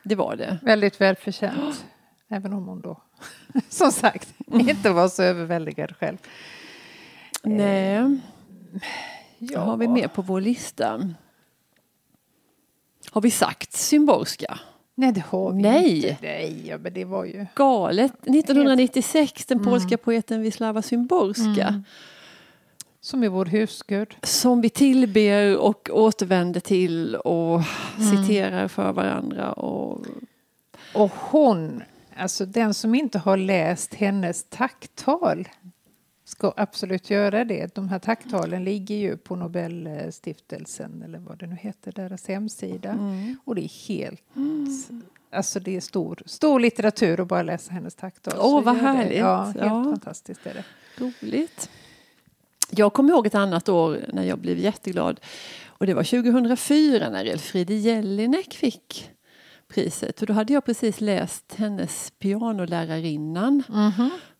det 0.02 0.14
var 0.14 0.37
det. 0.37 0.59
Väldigt 0.62 1.00
välförtjänt. 1.00 1.85
Även 2.28 2.52
om 2.52 2.66
hon 2.66 2.80
då, 2.80 3.02
som 3.68 3.92
sagt, 3.92 4.28
inte 4.47 4.90
var 4.90 5.09
så 5.09 5.23
överväldigad 5.23 5.97
själv. 5.97 6.16
Nej. 7.42 8.18
Ja. 9.38 9.61
Vad 9.61 9.68
har 9.68 9.76
vi 9.76 9.88
mer 9.88 10.09
på 10.09 10.23
vår 10.23 10.40
lista? 10.40 11.14
Har 13.11 13.21
vi 13.21 13.30
sagt 13.30 13.73
Symborska? 13.73 14.59
Nej, 14.95 15.12
det 15.12 15.25
har 15.28 15.52
vi 15.52 15.62
Nej. 15.62 15.97
inte. 15.97 16.16
Nej, 16.23 16.66
ja, 16.66 16.78
men 16.78 16.95
det 16.95 17.04
var 17.04 17.25
ju... 17.25 17.47
Galet. 17.54 18.12
1996, 18.26 19.47
den 19.47 19.64
polska 19.64 19.99
poeten 19.99 20.42
Wisława 20.42 20.83
Szymborska. 20.83 21.83
Som 23.08 23.22
är 23.22 23.28
vår 23.28 23.44
husgud. 23.46 24.14
Som 24.22 24.60
vi 24.60 24.70
tillber 24.70 25.56
och 25.58 25.90
återvänder 25.92 26.60
till 26.60 27.14
och 27.16 27.60
citerar 28.10 28.68
för 28.68 28.92
varandra. 28.92 29.52
Och, 29.52 30.06
Och 30.94 31.10
hon, 31.14 31.82
alltså 32.16 32.46
den 32.46 32.74
som 32.74 32.94
inte 32.94 33.18
har 33.18 33.36
läst 33.36 33.94
hennes 33.94 34.44
tacktal 34.48 35.48
ska 36.24 36.52
absolut 36.56 37.10
göra 37.10 37.44
det. 37.44 37.74
De 37.74 37.88
här 37.88 37.98
tacktalen 37.98 38.64
ligger 38.64 38.94
ju 38.96 39.16
på 39.16 39.36
Nobelstiftelsen 39.36 41.02
eller 41.02 41.18
vad 41.18 41.38
det 41.38 41.46
nu 41.46 41.56
heter, 41.56 41.92
deras 41.92 42.28
hemsida. 42.28 42.98
Och 43.44 43.54
det 43.54 43.64
är 43.64 43.86
helt... 43.88 44.22
Alltså 45.32 45.60
det 45.60 45.76
är 45.76 45.80
stor, 45.80 46.22
stor 46.26 46.60
litteratur 46.60 47.20
att 47.20 47.28
bara 47.28 47.42
läsa 47.42 47.72
hennes 47.72 47.94
tacktal. 47.94 48.34
Åh, 48.36 48.42
Så 48.42 48.60
vad 48.60 48.74
gör 48.76 48.82
det. 48.82 48.88
härligt. 48.88 49.18
Ja, 49.18 49.42
helt 49.44 49.56
Ja. 49.56 49.84
fantastiskt 49.84 50.46
är 50.46 50.54
det. 50.54 50.64
Roligt. 51.04 51.70
Jag 52.70 52.92
kommer 52.92 53.10
ihåg 53.10 53.26
ett 53.26 53.34
annat 53.34 53.68
år 53.68 54.00
när 54.12 54.22
jag 54.25 54.38
blev 54.38 54.58
jätteglad. 54.58 55.20
Och 55.66 55.87
det 55.87 55.94
var 55.94 56.02
2004 56.04 57.10
när 57.10 57.25
Elfriede 57.25 57.75
Jelinek 57.75 58.54
fick 58.54 59.10
priset. 59.75 60.20
Och 60.20 60.26
då 60.26 60.32
hade 60.32 60.52
jag 60.52 60.64
precis 60.64 61.00
läst 61.00 61.54
hennes 61.56 62.12
pianolärarinnan. 62.18 63.62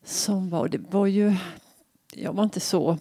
Som 0.05 0.49
var, 0.49 0.67
det 0.67 0.77
var 0.91 1.05
ju, 1.07 1.35
jag 2.13 2.33
var 2.33 2.43
inte 2.43 2.59
så, 2.59 2.97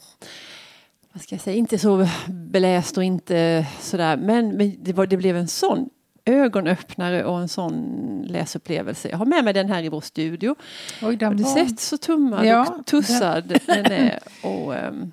vad 1.13 1.23
ska 1.23 1.35
jag 1.35 1.43
säga, 1.43 1.57
inte 1.57 1.79
så 1.79 2.09
beläst 2.29 2.97
och 2.97 3.05
inte 3.05 3.67
sådär. 3.81 4.17
Men, 4.17 4.57
men 4.57 4.77
det, 4.83 4.93
var, 4.93 5.07
det 5.07 5.17
blev 5.17 5.37
en 5.37 5.49
sån 5.49 5.89
ögonöppnare 6.25 7.25
och 7.25 7.41
en 7.41 7.49
sån 7.49 8.23
läsupplevelse. 8.29 9.09
Jag 9.09 9.19
har 9.19 9.27
med 9.27 9.45
mig 9.45 9.55
den 9.55 9.69
här 9.69 9.83
i 9.83 9.89
vår 9.89 10.01
studio. 10.01 10.55
Oj, 11.03 11.17
den 11.17 11.29
Har 11.29 11.35
du 11.35 11.43
var- 11.43 11.55
sett 11.55 11.81
så 11.81 11.97
tummad 11.99 12.47
Ja, 12.47 12.75
och 12.79 12.87
tussad 12.87 13.59
den 13.67 13.85
är? 13.93 14.19
Och, 14.43 14.75
ehm, 14.75 15.13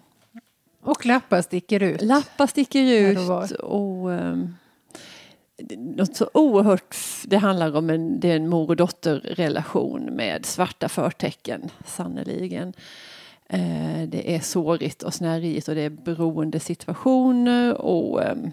Och 0.86 1.06
lappar 1.06 1.42
sticker 1.42 1.84
ut. 1.84 2.02
lappar 2.02 2.48
sticker 2.48 2.84
Här 2.84 3.16
och 3.16 3.22
ut 3.22 3.28
var. 3.28 3.66
och 3.66 4.10
um, 4.10 4.56
något 5.78 6.16
så 6.16 6.30
oerhört, 6.34 6.96
det 7.26 7.38
handlar 7.38 7.76
om 7.76 7.90
en, 7.90 8.20
det 8.20 8.32
är 8.32 8.36
en 8.36 8.50
mor 8.50 8.70
och 8.70 8.76
dotterrelation 8.76 10.06
med 10.06 10.46
svarta 10.46 10.90
förtecken, 10.90 11.70
sannoliken. 11.86 12.74
Eh, 13.50 14.02
det 14.08 14.36
är 14.36 14.40
sårigt 14.40 15.04
och 15.04 15.14
snärjigt 15.14 15.68
och 15.68 15.76
det 15.76 15.82
är 15.82 15.90
beroende 15.90 16.60
situationer 16.60 17.82
och 17.82 18.24
ehm, 18.24 18.52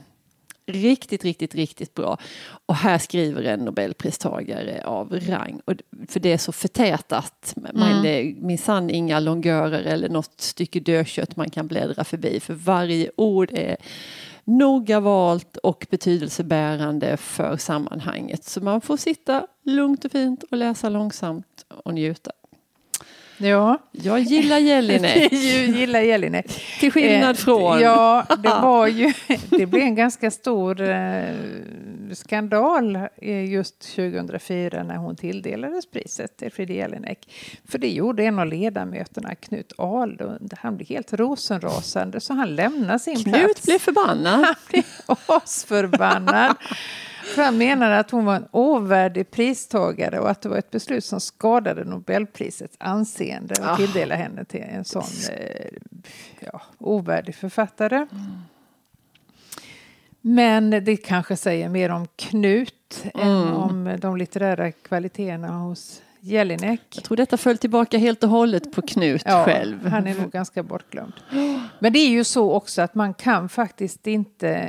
Riktigt, 0.66 1.24
riktigt, 1.24 1.54
riktigt 1.54 1.94
bra. 1.94 2.18
Och 2.66 2.74
här 2.74 2.98
skriver 2.98 3.42
en 3.42 3.60
nobelpristagare 3.60 4.84
av 4.84 5.20
rang. 5.20 5.60
Och, 5.64 5.74
för 6.08 6.20
det 6.20 6.32
är 6.32 6.38
så 6.38 6.52
förtätat. 6.52 7.54
Man 7.74 8.06
är 8.06 8.34
minsann 8.40 8.90
inga 8.90 9.20
longörer 9.20 9.82
eller 9.82 10.08
något 10.08 10.40
stycke 10.40 10.80
dödkött 10.80 11.36
man 11.36 11.50
kan 11.50 11.66
bläddra 11.66 12.04
förbi. 12.04 12.40
För 12.40 12.54
varje 12.54 13.10
ord 13.16 13.50
är 13.52 13.76
noga 14.44 15.00
valt 15.00 15.56
och 15.56 15.86
betydelsebärande 15.90 17.16
för 17.16 17.56
sammanhanget. 17.56 18.44
Så 18.44 18.60
man 18.60 18.80
får 18.80 18.96
sitta 18.96 19.46
lugnt 19.64 20.04
och 20.04 20.12
fint 20.12 20.42
och 20.50 20.56
läsa 20.56 20.88
långsamt 20.88 21.66
och 21.84 21.94
njuta. 21.94 22.30
Ja. 23.42 23.78
Jag 23.92 24.20
gillar 24.20 24.58
Jelinek. 24.58 25.32
Jag 25.32 25.32
gillar 25.78 26.00
Jelinek. 26.00 26.46
Till 26.80 26.92
skillnad 26.92 27.30
Eh, 27.30 27.34
från... 27.34 27.80
Ja, 27.80 28.26
det 28.42 28.48
var 28.48 28.86
ju... 28.86 29.12
Det 29.50 29.66
blev 29.66 29.82
en 29.82 29.94
ganska 29.94 30.30
stor 30.30 30.80
eh, 30.80 31.24
skandal 32.12 32.96
eh, 33.22 33.44
just 33.52 33.94
2004 33.96 34.82
när 34.82 34.96
hon 34.96 35.16
tilldelades 35.16 35.90
priset 35.90 36.36
till 36.36 36.52
Frida 36.52 36.74
Jelinek. 36.74 37.18
För 37.68 37.78
det 37.78 37.90
gjorde 37.90 38.24
en 38.24 38.38
av 38.38 38.46
ledamöterna, 38.46 39.34
Knut 39.34 39.72
Ahlund. 39.78 40.54
Han 40.60 40.76
blev 40.76 40.88
helt 40.88 41.12
rosenrasande 41.12 42.20
så 42.20 42.34
han 42.34 42.54
lämnade 42.56 42.98
sin 42.98 43.16
Knut 43.24 43.34
plats. 43.34 43.62
blev 43.66 43.78
förbannad. 43.78 44.44
Han 44.44 44.54
blev 44.70 44.84
asförbannad. 45.26 46.56
För 47.22 47.42
han 47.42 47.58
menade 47.58 47.98
att 47.98 48.10
hon 48.10 48.24
var 48.24 48.36
en 48.36 48.48
ovärdig 48.50 49.30
pristagare 49.30 50.20
och 50.20 50.30
att 50.30 50.40
det 50.42 50.48
var 50.48 50.56
ett 50.56 50.70
beslut 50.70 51.04
som 51.04 51.20
skadade 51.20 51.84
Nobelprisets 51.84 52.76
anseende 52.80 53.54
att 53.60 53.68
Ah. 53.68 53.76
tilldela 53.76 54.14
henne 54.14 54.44
till 54.44 54.60
en 54.60 54.84
sån 54.84 55.02
eh, 55.32 55.66
ja, 56.40 56.60
ovärdig 56.78 57.34
författare. 57.34 58.06
Men 60.20 60.70
det 60.70 60.96
kanske 60.96 61.36
säger 61.36 61.68
mer 61.68 61.90
om 61.90 62.06
Knut 62.16 63.04
än 63.14 63.52
om 63.52 63.96
de 64.00 64.16
litterära 64.16 64.72
kvaliteterna 64.72 65.48
hos 65.48 66.02
Jelinek. 66.24 66.80
Jag 66.94 67.04
tror 67.04 67.16
detta 67.16 67.36
föll 67.36 67.58
tillbaka 67.58 67.98
helt 67.98 68.22
och 68.24 68.30
hållet 68.30 68.72
på 68.72 68.82
Knut 68.82 69.22
Ja, 69.24 69.44
själv. 69.44 69.86
han 69.86 70.06
är 70.06 70.14
nog 70.20 70.30
ganska 70.30 70.62
bortglömd. 70.62 71.12
Men 71.78 71.92
det 71.92 71.98
är 71.98 72.08
ju 72.10 72.24
så 72.24 72.52
också 72.52 72.82
att 72.82 72.94
man 72.94 73.14
kan 73.14 73.48
faktiskt 73.48 74.06
inte... 74.06 74.68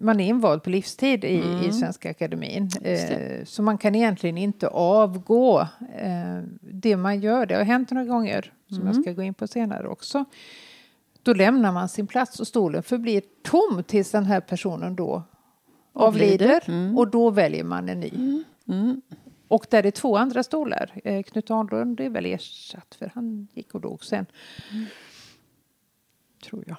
Man 0.00 0.20
är 0.20 0.28
invald 0.28 0.62
på 0.62 0.70
livstid 0.70 1.24
i, 1.24 1.42
i 1.68 1.72
Svenska 1.72 2.10
Akademin. 2.10 2.70
Eh, 2.82 3.44
så 3.44 3.62
man 3.62 3.78
kan 3.78 3.94
egentligen 3.94 4.38
inte 4.38 4.68
avgå 4.68 5.60
eh, 5.98 6.42
det 6.60 6.96
man 6.96 7.20
gör. 7.20 7.46
Det 7.46 7.54
har 7.54 7.64
hänt 7.64 7.90
några 7.90 8.06
gånger, 8.06 8.52
som 8.68 8.86
jag 8.86 8.96
ska 9.02 9.12
gå 9.12 9.22
in 9.22 9.34
på 9.34 9.46
senare 9.46 9.88
också. 9.88 10.24
Då 11.22 11.34
lämnar 11.34 11.72
man 11.72 11.88
sin 11.88 12.06
plats 12.06 12.40
och 12.40 12.46
stolen 12.46 12.82
förblir 12.82 13.22
tom 13.42 13.82
tills 13.86 14.10
den 14.10 14.24
här 14.24 14.40
personen 14.40 14.96
då 14.96 15.22
Avlider. 15.92 16.60
avlider. 16.68 16.98
Och 16.98 17.08
då 17.10 17.30
väljer 17.30 17.64
man 17.64 17.88
en 17.88 18.00
ny. 18.00 18.44
Och 19.48 19.66
där 19.70 19.86
är 19.86 19.90
två 19.90 20.16
andra 20.16 20.42
stolar. 20.42 20.90
Eh, 21.04 21.22
Knut 21.22 21.50
Ahlund 21.50 22.00
är 22.00 22.10
väl 22.10 22.26
ersatt 22.26 22.94
för 22.98 23.10
han 23.14 23.48
gick 23.54 23.74
och 23.74 23.80
dog 23.80 24.04
sen. 24.04 24.26
Tror 26.44 26.64
jag. 26.66 26.76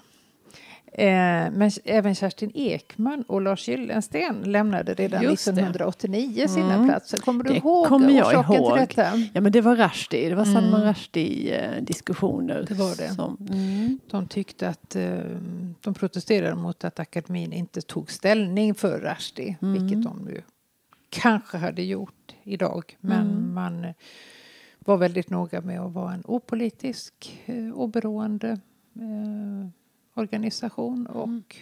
Eh, 0.92 1.52
men 1.52 1.72
även 1.84 2.16
Kerstin 2.16 2.52
Ekman 2.54 3.22
och 3.28 3.42
Lars 3.42 3.68
Gyllensten 3.68 4.42
lämnade 4.44 4.94
redan 4.94 5.24
Just 5.24 5.46
det. 5.46 5.52
1989 5.52 6.48
sina 6.48 6.86
platser. 6.86 7.18
Kommer 7.18 7.44
du 7.44 7.50
Det 7.50 7.58
ihåg 7.58 7.88
kommer 7.88 8.10
jag 8.10 8.28
orsaken 8.28 8.56
ihåg. 8.56 8.74
till 8.74 8.88
detta? 8.88 9.18
Ja 9.34 9.42
men 9.42 9.52
det 9.52 9.62
var 9.62 9.76
Rushdie, 9.76 10.30
det 10.30 10.36
var 10.36 10.46
Salman 10.46 10.84
Rushdie-diskussioner. 10.84 12.66
Det 12.68 12.74
var 12.74 12.96
det. 12.98 13.10
Som, 13.10 13.48
mm. 13.50 14.00
De 14.12 14.28
tyckte 14.28 14.70
att 14.70 14.96
eh, 14.96 15.20
de 15.82 15.94
protesterade 15.94 16.56
mot 16.56 16.84
att 16.84 17.00
akademin 17.00 17.54
inte 17.54 17.82
tog 17.82 18.12
ställning 18.12 18.76
för 18.76 19.00
Rushdie, 19.00 19.58
vilket 19.60 20.04
de 20.04 20.30
ju 20.30 20.42
kanske 21.10 21.58
hade 21.58 21.84
gjort 21.84 22.36
idag. 22.44 22.98
Men 23.00 23.54
man 23.54 23.86
eh, 23.86 23.94
var 24.80 24.98
väldigt 24.98 25.30
noga 25.30 25.62
med 25.62 25.82
att 25.82 25.94
vara 25.94 26.14
en 26.14 26.24
opolitisk, 26.26 27.42
eh, 27.46 27.74
oberoende 27.74 28.50
eh, 28.96 29.70
organisation 30.14 31.08
och 31.08 31.56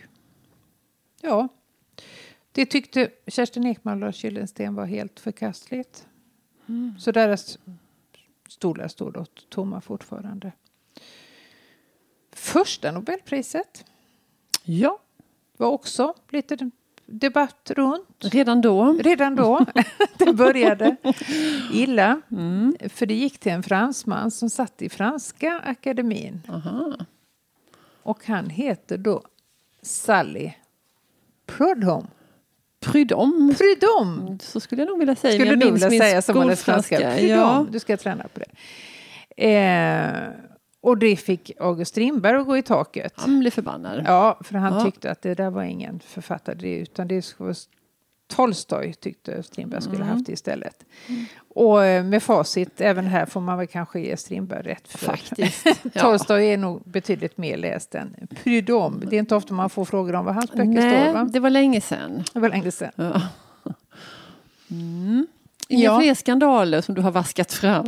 ja, 1.21 1.47
det 2.51 2.65
tyckte 2.65 3.11
Kerstin 3.27 3.65
Ekman 3.65 3.93
och 3.93 3.99
Lars 3.99 4.23
Gyllensten 4.23 4.75
var 4.75 4.85
helt 4.85 5.19
förkastligt. 5.19 6.07
Så 6.99 7.11
deras 7.11 7.59
stolar 8.49 8.87
stod 8.87 9.13
då 9.13 9.25
tomma 9.49 9.81
fortfarande. 9.81 10.51
Första 12.31 12.91
Nobelpriset 12.91 13.85
Ja, 14.63 14.99
var 15.57 15.67
också 15.67 16.13
lite 16.29 16.71
debatt 17.07 17.71
runt. 17.75 18.05
redan 18.21 18.61
då. 18.61 18.93
Redan 18.99 19.35
då. 19.35 19.65
det 20.17 20.33
började 20.33 20.95
illa. 21.73 22.21
För 22.89 23.05
det 23.05 23.13
gick 23.13 23.37
till 23.39 23.51
en 23.51 23.63
fransman 23.63 24.31
som 24.31 24.49
satt 24.49 24.81
i 24.81 24.89
franska 24.89 25.61
akademin. 25.65 26.41
Aha. 26.49 26.95
Och 28.03 28.25
han 28.25 28.49
heter 28.49 28.97
då 28.97 29.23
Sally 29.81 30.51
Prudhomme. 31.45 32.07
Prudhomme, 32.79 33.53
Prudhomme! 33.53 34.37
så 34.41 34.59
skulle 34.59 34.81
jag 34.81 34.89
nog 34.89 34.99
vilja 34.99 35.15
säga. 35.15 35.33
Skulle 35.33 35.55
du 35.55 35.71
vilja 35.71 35.89
säga 35.89 36.21
som 36.21 36.37
man 36.37 36.49
är 36.49 36.55
franska? 36.55 36.97
Prudhomme. 36.97 37.27
Ja. 37.27 37.65
Du 37.71 37.79
ska 37.79 37.97
träna 37.97 38.23
på 38.33 38.39
det. 38.39 38.51
Eh, 39.37 40.29
och 40.87 40.97
det 40.97 41.15
fick 41.15 41.51
August 41.59 41.91
Strindberg 41.91 42.35
att 42.37 42.45
gå 42.45 42.57
i 42.57 42.61
taket. 42.61 43.13
Han 43.15 43.39
blev 43.39 43.51
förbannad. 43.51 44.03
Ja, 44.07 44.39
för 44.43 44.57
han 44.57 44.73
Ja. 44.73 44.85
tyckte 44.85 45.11
att 45.11 45.21
det 45.21 45.33
där 45.35 45.49
var 45.49 45.63
ingen 45.63 45.99
författare 45.99 46.75
utan 46.79 47.07
det 47.07 47.21
skulle 47.21 47.53
Tolstoj 48.27 48.93
tyckte 48.93 49.43
Strindberg 49.43 49.81
skulle 49.81 49.95
Mm. 49.97 50.07
haft 50.09 50.25
det 50.25 50.31
istället. 50.31 50.85
Och 51.49 51.85
eh, 51.85 52.03
med 52.03 52.23
facit, 52.23 52.81
även 52.81 53.07
här 53.07 53.25
får 53.25 53.41
man 53.41 53.57
väl 53.57 53.67
kanske 53.67 53.99
ge 53.99 54.17
Strindberg 54.17 54.67
rätt. 54.67 54.87
För 54.87 54.97
Faktiskt. 54.97 55.65
Ja. 55.93 56.01
Tolstoj 56.01 56.45
är 56.53 56.57
nog 56.57 56.81
betydligt 56.85 57.37
mer 57.37 57.57
läst 57.57 57.95
än 57.95 58.15
Prudhomme. 58.43 59.05
Det 59.09 59.15
är 59.15 59.19
inte 59.19 59.35
ofta 59.35 59.53
man 59.53 59.69
får 59.69 59.85
frågor 59.85 60.15
om 60.15 60.25
vad 60.25 60.35
hans 60.35 60.51
böcker 60.51 60.63
står, 60.71 60.81
Nej, 60.81 61.13
va? 61.13 61.23
det 61.33 61.39
var 61.39 61.49
länge 61.49 61.81
sedan. 61.81 62.23
Det 62.33 62.39
var 62.39 62.49
länge 62.49 62.71
sedan. 62.71 62.91
Ja. 62.95 63.21
Mm. 64.71 65.27
Inga 65.67 65.83
Ja. 65.83 65.99
fler 65.99 66.13
skandaler 66.13 66.81
som 66.81 66.95
du 66.95 67.01
har 67.01 67.11
vaskat 67.11 67.51
fram? 67.53 67.87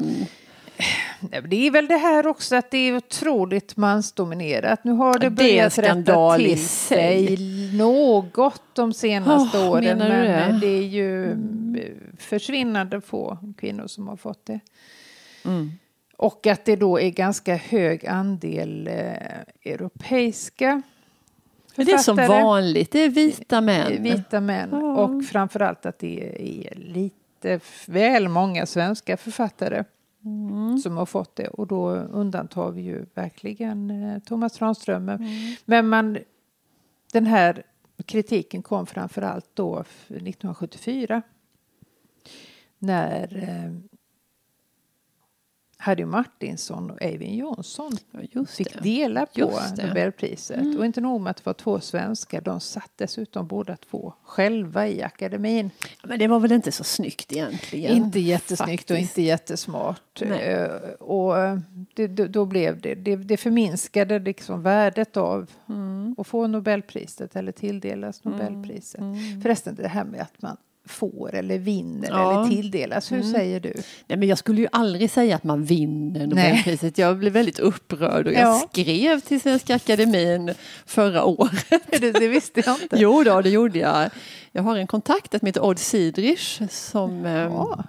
Det 1.21 1.67
är 1.67 1.71
väl 1.71 1.87
det 1.87 1.97
här 1.97 2.27
också 2.27 2.55
att 2.55 2.71
det 2.71 2.77
är 2.77 2.95
otroligt 2.95 3.77
mansdominerat. 3.77 4.83
Nu 4.83 4.91
har 4.91 5.13
det 5.13 5.19
det 5.19 5.29
börjat 5.29 5.77
en 5.77 5.83
rätta 6.05 6.37
till 6.37 6.67
sig. 6.67 7.37
något 7.77 8.61
de 8.73 8.93
senaste 8.93 9.57
Åh, 9.57 9.69
åren. 9.69 9.97
Men 9.97 10.09
det? 10.09 10.67
det 10.67 10.77
är 10.77 10.87
ju 10.87 11.31
eh, 11.31 11.37
försvinnande 12.17 13.01
få 13.01 13.37
kvinnor 13.57 13.87
som 13.87 14.07
har 14.07 14.15
fått 14.15 14.45
det. 14.45 14.59
Mm. 15.45 15.71
Och 16.17 16.47
att 16.47 16.65
det 16.65 16.75
då 16.75 16.99
är 16.99 17.09
ganska 17.09 17.55
hög 17.55 18.07
andel 18.07 18.87
eh, 18.87 19.71
europeiska 19.71 20.81
Men 21.75 21.85
det 21.85 21.91
är 21.91 21.97
som 21.97 22.15
vanligt, 22.15 22.91
det 22.91 22.99
är 22.99 23.09
vita 23.09 23.61
män. 23.61 24.03
Vita 24.03 24.41
män. 24.41 24.69
Ja. 24.71 24.77
Och 24.77 25.25
framförallt 25.25 25.85
att 25.85 25.99
det 25.99 26.33
är 26.39 26.75
lite 26.75 27.59
väl 27.85 28.27
många 28.27 28.65
svenska 28.65 29.17
författare 29.17 29.83
Mm. 30.25 30.77
som 30.77 30.97
har 30.97 31.05
fått 31.05 31.35
det. 31.35 31.47
Och 31.47 31.67
då 31.67 31.89
undantar 31.91 32.71
vi 32.71 32.81
ju 32.81 33.05
verkligen 33.13 33.91
eh, 34.03 34.19
Thomas 34.19 34.53
Tranströmer. 34.53 35.15
Mm. 35.15 35.55
Men 35.65 35.87
man, 35.89 36.17
den 37.13 37.25
här 37.25 37.63
kritiken 38.05 38.61
kom 38.61 38.85
framförallt 38.85 39.49
då 39.53 39.79
f- 39.79 40.05
1974. 40.07 41.21
När 42.79 43.37
eh, 43.49 43.73
Harry 45.81 46.05
Martinsson 46.05 46.91
och 46.91 47.01
Eivind 47.01 47.35
Johnson 47.35 47.91
Ja, 48.31 48.45
fick 48.45 48.73
det. 48.73 48.79
dela 48.79 49.25
på. 49.25 49.59
Nobelpriset. 49.87 50.57
Mm. 50.57 50.77
Och 50.77 50.85
inte 50.85 51.01
nog 51.01 51.21
med 51.21 51.31
att 51.31 51.37
det 51.37 51.45
var 51.45 51.53
två 51.53 51.79
svenskar, 51.79 52.41
de 52.41 52.59
satt 52.59 52.91
dessutom 52.95 53.47
båda 53.47 53.75
två 53.77 54.13
själva 54.23 54.87
i 54.87 55.01
akademin. 55.03 55.71
Men 56.03 56.19
det 56.19 56.27
var 56.27 56.39
väl 56.39 56.51
inte 56.51 56.71
så 56.71 56.83
snyggt 56.83 57.31
egentligen? 57.31 57.95
Inte 57.97 58.19
jättesnyggt 58.19 58.83
och 58.91 58.97
faktiskt. 58.97 59.17
inte 59.17 59.21
jättesmart. 59.27 60.21
Nej. 60.21 60.39
Eh, 60.39 60.69
Och 60.99 61.37
eh, 61.39 61.59
det, 61.93 62.07
då, 62.07 62.27
då 62.27 62.45
blev 62.45 62.81
det, 62.81 62.95
det, 62.95 63.15
det 63.15 63.37
förminskade 63.37 64.19
liksom 64.19 64.61
värdet 64.63 65.17
av 65.17 65.49
Mm. 65.69 66.15
att 66.17 66.27
få 66.27 66.47
Nobelpriset 66.47 67.35
eller 67.35 67.51
tilldelas 67.51 68.23
Nobelpriset. 68.23 69.01
Mm. 69.01 69.41
Förresten 69.41 69.75
det 69.75 69.87
här 69.87 70.03
med 70.03 70.21
att 70.21 70.41
man 70.41 70.57
får 70.87 71.35
eller 71.35 71.57
vinner 71.57 72.09
Ja. 72.11 72.31
eller 72.45 72.55
tilldelas, 72.55 73.11
hur 73.11 73.17
Mm. 73.17 73.31
säger 73.31 73.59
du? 73.59 73.73
Nej, 74.07 74.17
men 74.19 74.27
jag 74.27 74.37
skulle 74.37 74.61
ju 74.61 74.67
aldrig 74.71 75.11
säga 75.11 75.35
att 75.35 75.43
man 75.43 75.63
vinner 75.63 76.27
Nobelpriset. 76.27 76.97
Jag 76.97 77.17
blev 77.17 77.33
väldigt 77.33 77.59
upprörd 77.59 78.27
och 78.27 78.33
jag 78.33 78.41
Ja. 78.41 78.63
skrev 78.71 79.19
till 79.19 79.41
Svenska 79.41 79.75
Akademin 79.75 80.53
förra 80.85 81.23
året. 81.23 81.65
det, 81.89 82.11
det 82.19 82.27
visste 82.27 82.61
jag 82.65 82.81
inte. 82.81 82.95
Jo 82.99 83.23
då, 83.23 83.41
det 83.41 83.49
gjorde 83.49 83.79
jag. 83.79 84.09
Jag 84.51 84.63
har 84.63 84.77
en 84.77 84.87
kontakt 84.87 85.39
som 85.39 85.45
heter 85.45 85.63
Odd 85.65 85.79
Sidrich 85.79 86.61
som 86.69 87.25
Ja. 87.25 87.83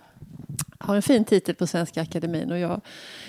Har 0.81 0.97
en 0.97 1.03
fin 1.03 1.25
titel 1.25 1.55
på 1.55 1.67
Svenska 1.67 2.03
Akademin 2.03 2.51
och 2.51 2.59
jag 2.59 2.81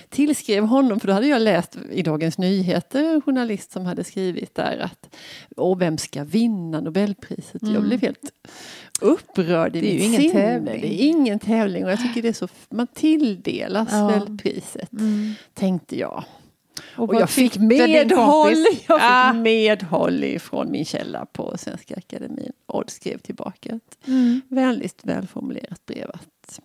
tillskrev 0.09 0.65
honom, 0.65 0.99
för 0.99 1.07
då 1.07 1.13
hade 1.13 1.27
jag 1.27 1.41
läst 1.41 1.77
i 1.91 2.01
Dagens 2.01 2.37
Nyheter, 2.37 3.03
en 3.03 3.21
journalist 3.21 3.71
som 3.71 3.85
hade 3.85 4.03
skrivit 4.03 4.55
där 4.55 4.77
att 4.79 5.15
Åh, 5.57 5.77
vem 5.77 5.97
ska 5.97 6.23
vinna 6.23 6.81
Nobelpriset? 6.81 7.61
Jag 7.61 7.69
Mm. 7.69 7.83
blev 7.87 8.01
helt 8.01 8.31
upprörd 9.01 9.75
i 9.75 9.81
Det 9.81 9.91
är 9.91 9.93
ju 9.93 10.03
ingen 10.05 10.21
sinne. 10.21 10.33
tävling. 10.33 10.81
Det 10.81 10.87
är 11.03 11.07
ingen 11.07 11.39
tävling 11.39 11.85
och 11.85 11.91
jag 11.91 11.99
tycker 12.01 12.21
det 12.21 12.27
är 12.27 12.33
så, 12.33 12.47
man 12.69 12.87
tilldelas 12.87 13.87
Ja. 13.91 14.07
väl 14.07 14.37
priset, 14.37 14.91
Mm. 14.93 15.33
tänkte 15.53 15.97
jag. 15.97 16.23
Och, 16.97 17.07
vad 17.07 17.21
jag 17.21 17.29
fick 17.29 17.57
medhåll, 17.57 18.53
jag 18.53 18.75
fick 18.77 18.89
Ah. 18.89 19.33
medhåll 19.33 20.23
ifrån 20.23 20.71
min 20.71 20.85
källa 20.85 21.25
på 21.25 21.57
Svenska 21.57 21.95
Akademin. 21.95 22.51
Odd 22.65 22.89
skrev 22.89 23.17
tillbaka 23.17 23.69
ett 23.69 24.07
Mm. 24.07 24.41
vänligt 24.47 24.99
välformulerat 25.03 25.85
brev 25.85 26.09
att, 26.13 26.59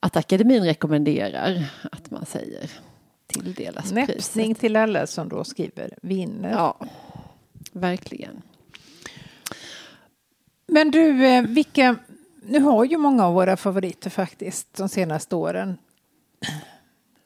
att 0.00 0.16
akademin 0.16 0.64
rekommenderar 0.64 1.64
att 1.92 2.10
man 2.10 2.26
säger 2.26 2.70
tilldelas 3.26 3.92
Näpsning 3.92 4.46
priset. 4.46 4.60
till 4.60 4.76
alla 4.76 5.06
som 5.06 5.28
då 5.28 5.44
skriver 5.44 5.98
vinner. 6.02 6.50
Ja, 6.50 6.78
verkligen. 7.72 8.42
Men 10.66 10.90
du, 10.90 11.26
eh, 11.26 11.42
vilka... 11.42 11.96
Nu 12.42 12.60
har 12.60 12.84
ju 12.84 12.96
många 12.98 13.26
av 13.26 13.34
våra 13.34 13.56
favoriter 13.56 14.10
faktiskt 14.10 14.74
de 14.76 14.88
senaste 14.88 15.36
åren 15.36 15.78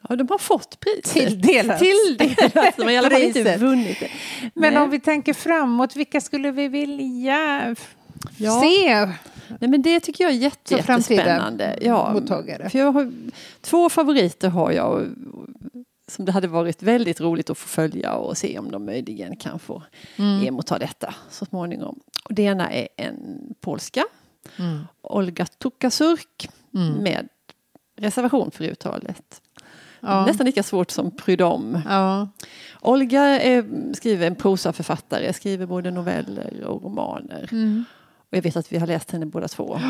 Ja, 0.09 0.17
de 0.17 0.29
har 0.31 0.39
fått 0.39 0.81
priset. 0.81 1.13
tilldelats. 1.13 1.81
Tilldelats, 1.83 2.79
men 2.79 2.89
i 2.91 2.97
alla 2.99 3.11
fall 3.11 3.23
inte 3.23 3.57
vunnit 3.57 4.01
det. 4.01 4.11
Men 4.55 4.75
Nej. 4.75 4.83
om 4.83 4.91
vi 4.91 5.01
tänker 5.01 5.33
framåt, 5.35 5.97
vilka 5.97 6.21
skulle 6.21 6.51
vi 6.51 6.69
vilja 6.69 7.75
Ja. 8.37 8.61
se? 8.61 9.09
Nej, 9.61 9.71
men 9.71 9.83
det 9.83 10.01
tycker 10.01 10.25
jag 10.25 10.33
är 10.33 10.37
jätte, 10.37 10.75
jättespännande. 10.75 11.79
Ja, 11.81 12.13
mottagare. 12.13 12.71
För 12.71 12.79
jag 12.79 12.93
har, 12.93 13.13
två 13.61 13.89
favoriter 13.89 14.49
har 14.49 14.73
jag 14.73 15.07
som 16.09 16.25
det 16.25 16.33
hade 16.33 16.49
varit 16.49 16.83
väldigt 16.83 17.21
roligt 17.21 17.51
att 17.51 17.59
få 17.59 17.69
följa 17.69 18.15
och 18.15 18.37
se 18.39 18.59
om 18.59 18.71
de 18.71 18.85
möjligen 18.85 19.37
kan 19.37 19.59
få 19.59 19.83
Mm. 20.17 20.47
emotta 20.47 20.79
detta 20.79 21.15
så 21.31 21.45
småningom. 21.45 22.01
Och 22.25 22.35
det 22.35 22.43
ena 22.43 22.73
är 22.73 22.89
en 22.97 23.41
polska, 23.61 24.05
Mm. 24.59 24.81
Olga 25.03 25.47
Tokarczuk, 25.59 26.49
Mm. 26.75 27.03
med 27.03 27.29
reservation 27.97 28.51
för 28.51 28.65
uttalet. 28.65 29.43
Ja. 30.01 30.27
Nästan 30.27 30.47
lika 30.47 30.63
svårt 30.63 30.91
som 30.91 31.11
Prudhomme. 31.11 31.83
Ja. 31.89 32.29
Olga 32.81 33.23
är, 33.23 33.65
skriver 33.95 34.27
en 34.27 34.35
prosaförfattare, 34.35 35.33
skriver 35.33 35.67
både 35.67 35.91
noveller 35.91 36.65
och 36.65 36.83
romaner. 36.83 37.49
Mm. 37.53 37.85
Och 38.33 38.39
jag 38.39 38.43
vet 38.43 38.57
att 38.57 38.73
vi 38.73 38.79
har 38.79 38.87
läst 38.87 39.11
henne 39.11 39.27
båda 39.27 39.49
två. 39.49 39.81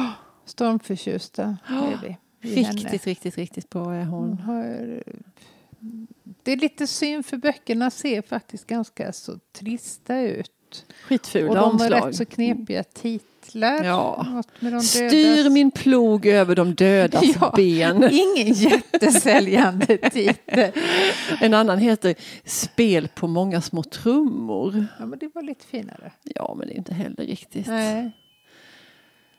Stormförtjusta 0.44 1.56
är 1.66 1.98
vi 2.02 2.16
i 2.50 2.62
henne. 2.64 2.78
Riktigt, 2.80 3.06
riktigt, 3.06 3.36
riktigt 3.38 3.70
bra 3.70 3.94
är 3.94 4.04
Hon 4.04 4.28
hon. 4.28 4.38
har, 4.38 5.02
det 6.42 6.52
är 6.52 6.56
lite 6.56 6.86
synd 6.86 7.26
för 7.26 7.36
böckerna 7.36 7.90
ser 7.90 8.22
faktiskt 8.22 8.66
ganska 8.66 9.12
så 9.12 9.38
trista 9.52 10.20
ut. 10.20 10.50
Och 10.88 10.94
Skitfula 11.08 11.54
de 11.54 11.56
har 11.58 11.70
omslag. 11.70 12.08
rätt 12.08 12.16
så 12.16 12.24
knepiga 12.24 12.82
titlar. 12.84 13.84
Ja. 13.84 14.26
De 14.60 14.80
Styr 14.80 15.50
min 15.50 15.70
plog 15.70 16.26
över 16.26 16.56
de 16.56 16.74
dödas 16.74 17.24
Ja. 17.40 17.52
ben. 17.56 17.96
Ingen 18.12 18.52
jättesäljande 18.54 19.96
titel. 20.10 20.72
En 21.40 21.54
annan 21.54 21.78
heter 21.78 22.14
Spel 22.44 23.08
på 23.08 23.26
många 23.28 23.60
små 23.60 23.82
trummor. 23.82 24.86
Ja, 24.98 25.06
men 25.06 25.18
det 25.18 25.30
var 25.34 25.42
lite 25.42 25.66
finare. 25.66 26.12
Ja, 26.22 26.54
men 26.58 26.68
det 26.68 26.74
är 26.74 26.78
inte 26.78 26.94
heller 26.94 27.24
riktigt 27.26 27.66
Nej. 27.66 28.10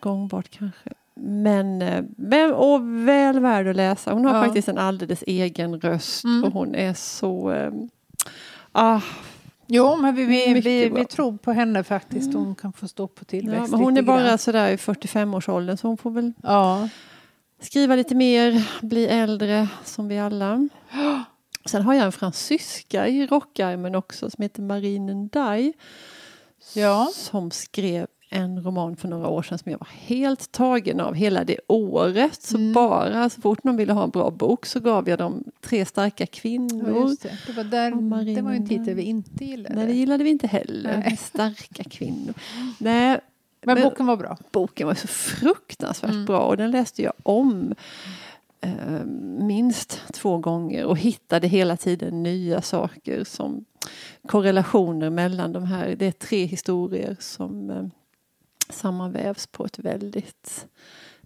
Gångbart 0.03 0.49
kanske. 0.49 0.89
Men, 1.15 1.81
eh, 1.81 2.03
men 2.17 2.53
och 2.53 2.79
väl 3.07 3.39
värd 3.39 3.67
att 3.67 3.75
läsa. 3.75 4.13
Hon 4.13 4.25
har 4.25 4.35
Ja. 4.35 4.43
faktiskt 4.43 4.67
en 4.67 4.77
alldeles 4.77 5.23
egen 5.27 5.79
röst 5.81 6.23
Mm. 6.23 6.43
och 6.43 6.51
hon 6.53 6.75
är 6.75 6.93
så... 6.93 7.51
Eh, 7.51 7.71
ah, 8.71 9.01
Jo, 9.67 9.95
men 9.95 10.15
vi, 10.15 10.25
vi, 10.25 10.53
vi, 10.53 10.89
vi 10.89 11.05
tror 11.05 11.37
på 11.37 11.51
henne 11.51 11.83
faktiskt. 11.83 12.33
Hon 12.33 12.55
kan 12.55 12.73
få 12.73 12.87
stå 12.87 13.07
på 13.07 13.25
tillväxt 13.25 13.71
ja, 13.71 13.77
hon 13.77 13.87
är 13.87 13.91
lite 14.01 14.05
grann. 14.05 14.23
bara 14.23 14.37
sådär 14.37 14.69
i 14.69 14.75
45-årsåldern 14.75 15.77
så 15.77 15.87
hon 15.87 15.97
får 15.97 16.11
väl 16.11 16.33
Ja. 16.43 16.89
skriva 17.61 17.95
lite 17.95 18.15
mer, 18.15 18.67
bli 18.81 19.07
äldre 19.07 19.67
som 19.83 20.07
vi 20.07 20.19
alla. 20.19 20.67
Sen 21.65 21.81
har 21.81 21.93
jag 21.93 22.05
en 22.05 22.11
fransyska 22.11 23.07
i 23.07 23.27
rockärmen 23.27 23.95
också 23.95 24.29
som 24.29 24.41
heter 24.41 24.61
Marine 24.61 25.13
Ndai. 25.13 25.73
Ja. 26.75 27.11
Som 27.13 27.51
skrev 27.51 28.07
en 28.33 28.63
roman 28.63 28.95
för 28.95 29.07
några 29.07 29.27
år 29.27 29.41
sedan 29.43 29.57
som 29.57 29.71
jag 29.71 29.79
var 29.79 29.87
helt 29.91 30.51
tagen 30.51 30.99
av 30.99 31.13
hela 31.13 31.43
det 31.43 31.59
året. 31.67 32.41
Så 32.43 32.57
Mm. 32.57 32.73
bara 32.73 33.29
så 33.29 33.41
fort 33.41 33.63
någon 33.63 33.77
ville 33.77 33.93
ha 33.93 34.03
en 34.03 34.09
bra 34.09 34.29
bok 34.31 34.65
så 34.65 34.79
gav 34.79 35.09
jag 35.09 35.19
dem 35.19 35.43
Tre 35.61 35.85
starka 35.85 36.23
Ja, 36.23 36.27
kvinnor. 36.31 37.09
just 37.09 37.23
det. 37.23 37.37
Det, 37.47 37.53
var 37.53 37.63
där, 37.63 38.35
det 38.35 38.41
var 38.41 38.51
en 38.51 38.67
titel 38.67 38.95
vi 38.95 39.03
inte 39.03 39.45
gillade. 39.45 39.75
Nej, 39.75 39.85
det 39.87 39.93
gillade 39.93 40.23
vi 40.23 40.29
inte 40.29 40.47
heller. 40.47 40.97
Nej. 41.05 41.17
Starka 41.17 41.83
kvinnor. 41.83 42.33
Nej, 42.79 43.19
men, 43.65 43.75
men- 43.75 43.83
boken 43.83 44.05
var 44.05 44.17
bra. 44.17 44.37
boken 44.51 44.87
var 44.87 44.95
så 44.95 45.07
fruktansvärt 45.07 46.11
Mm. 46.11 46.25
bra 46.25 46.39
och 46.39 46.57
den 46.57 46.71
läste 46.71 47.01
jag 47.03 47.13
om 47.23 47.73
eh, 48.61 49.05
minst 49.39 50.01
två 50.13 50.37
gånger 50.37 50.85
och 50.85 50.97
hittade 50.97 51.47
hela 51.47 51.77
tiden 51.77 52.23
nya 52.23 52.61
saker 52.61 53.23
som 53.23 53.65
korrelationer 54.27 55.09
mellan 55.09 55.51
de 55.53 55.63
här. 55.63 55.95
Det 55.95 56.05
är 56.05 56.11
tre 56.11 56.45
historier 56.45 57.15
som 57.19 57.69
eh, 57.69 57.83
sammanvävs 58.69 59.47
på 59.47 59.65
ett 59.65 59.80
väldigt 59.80 60.65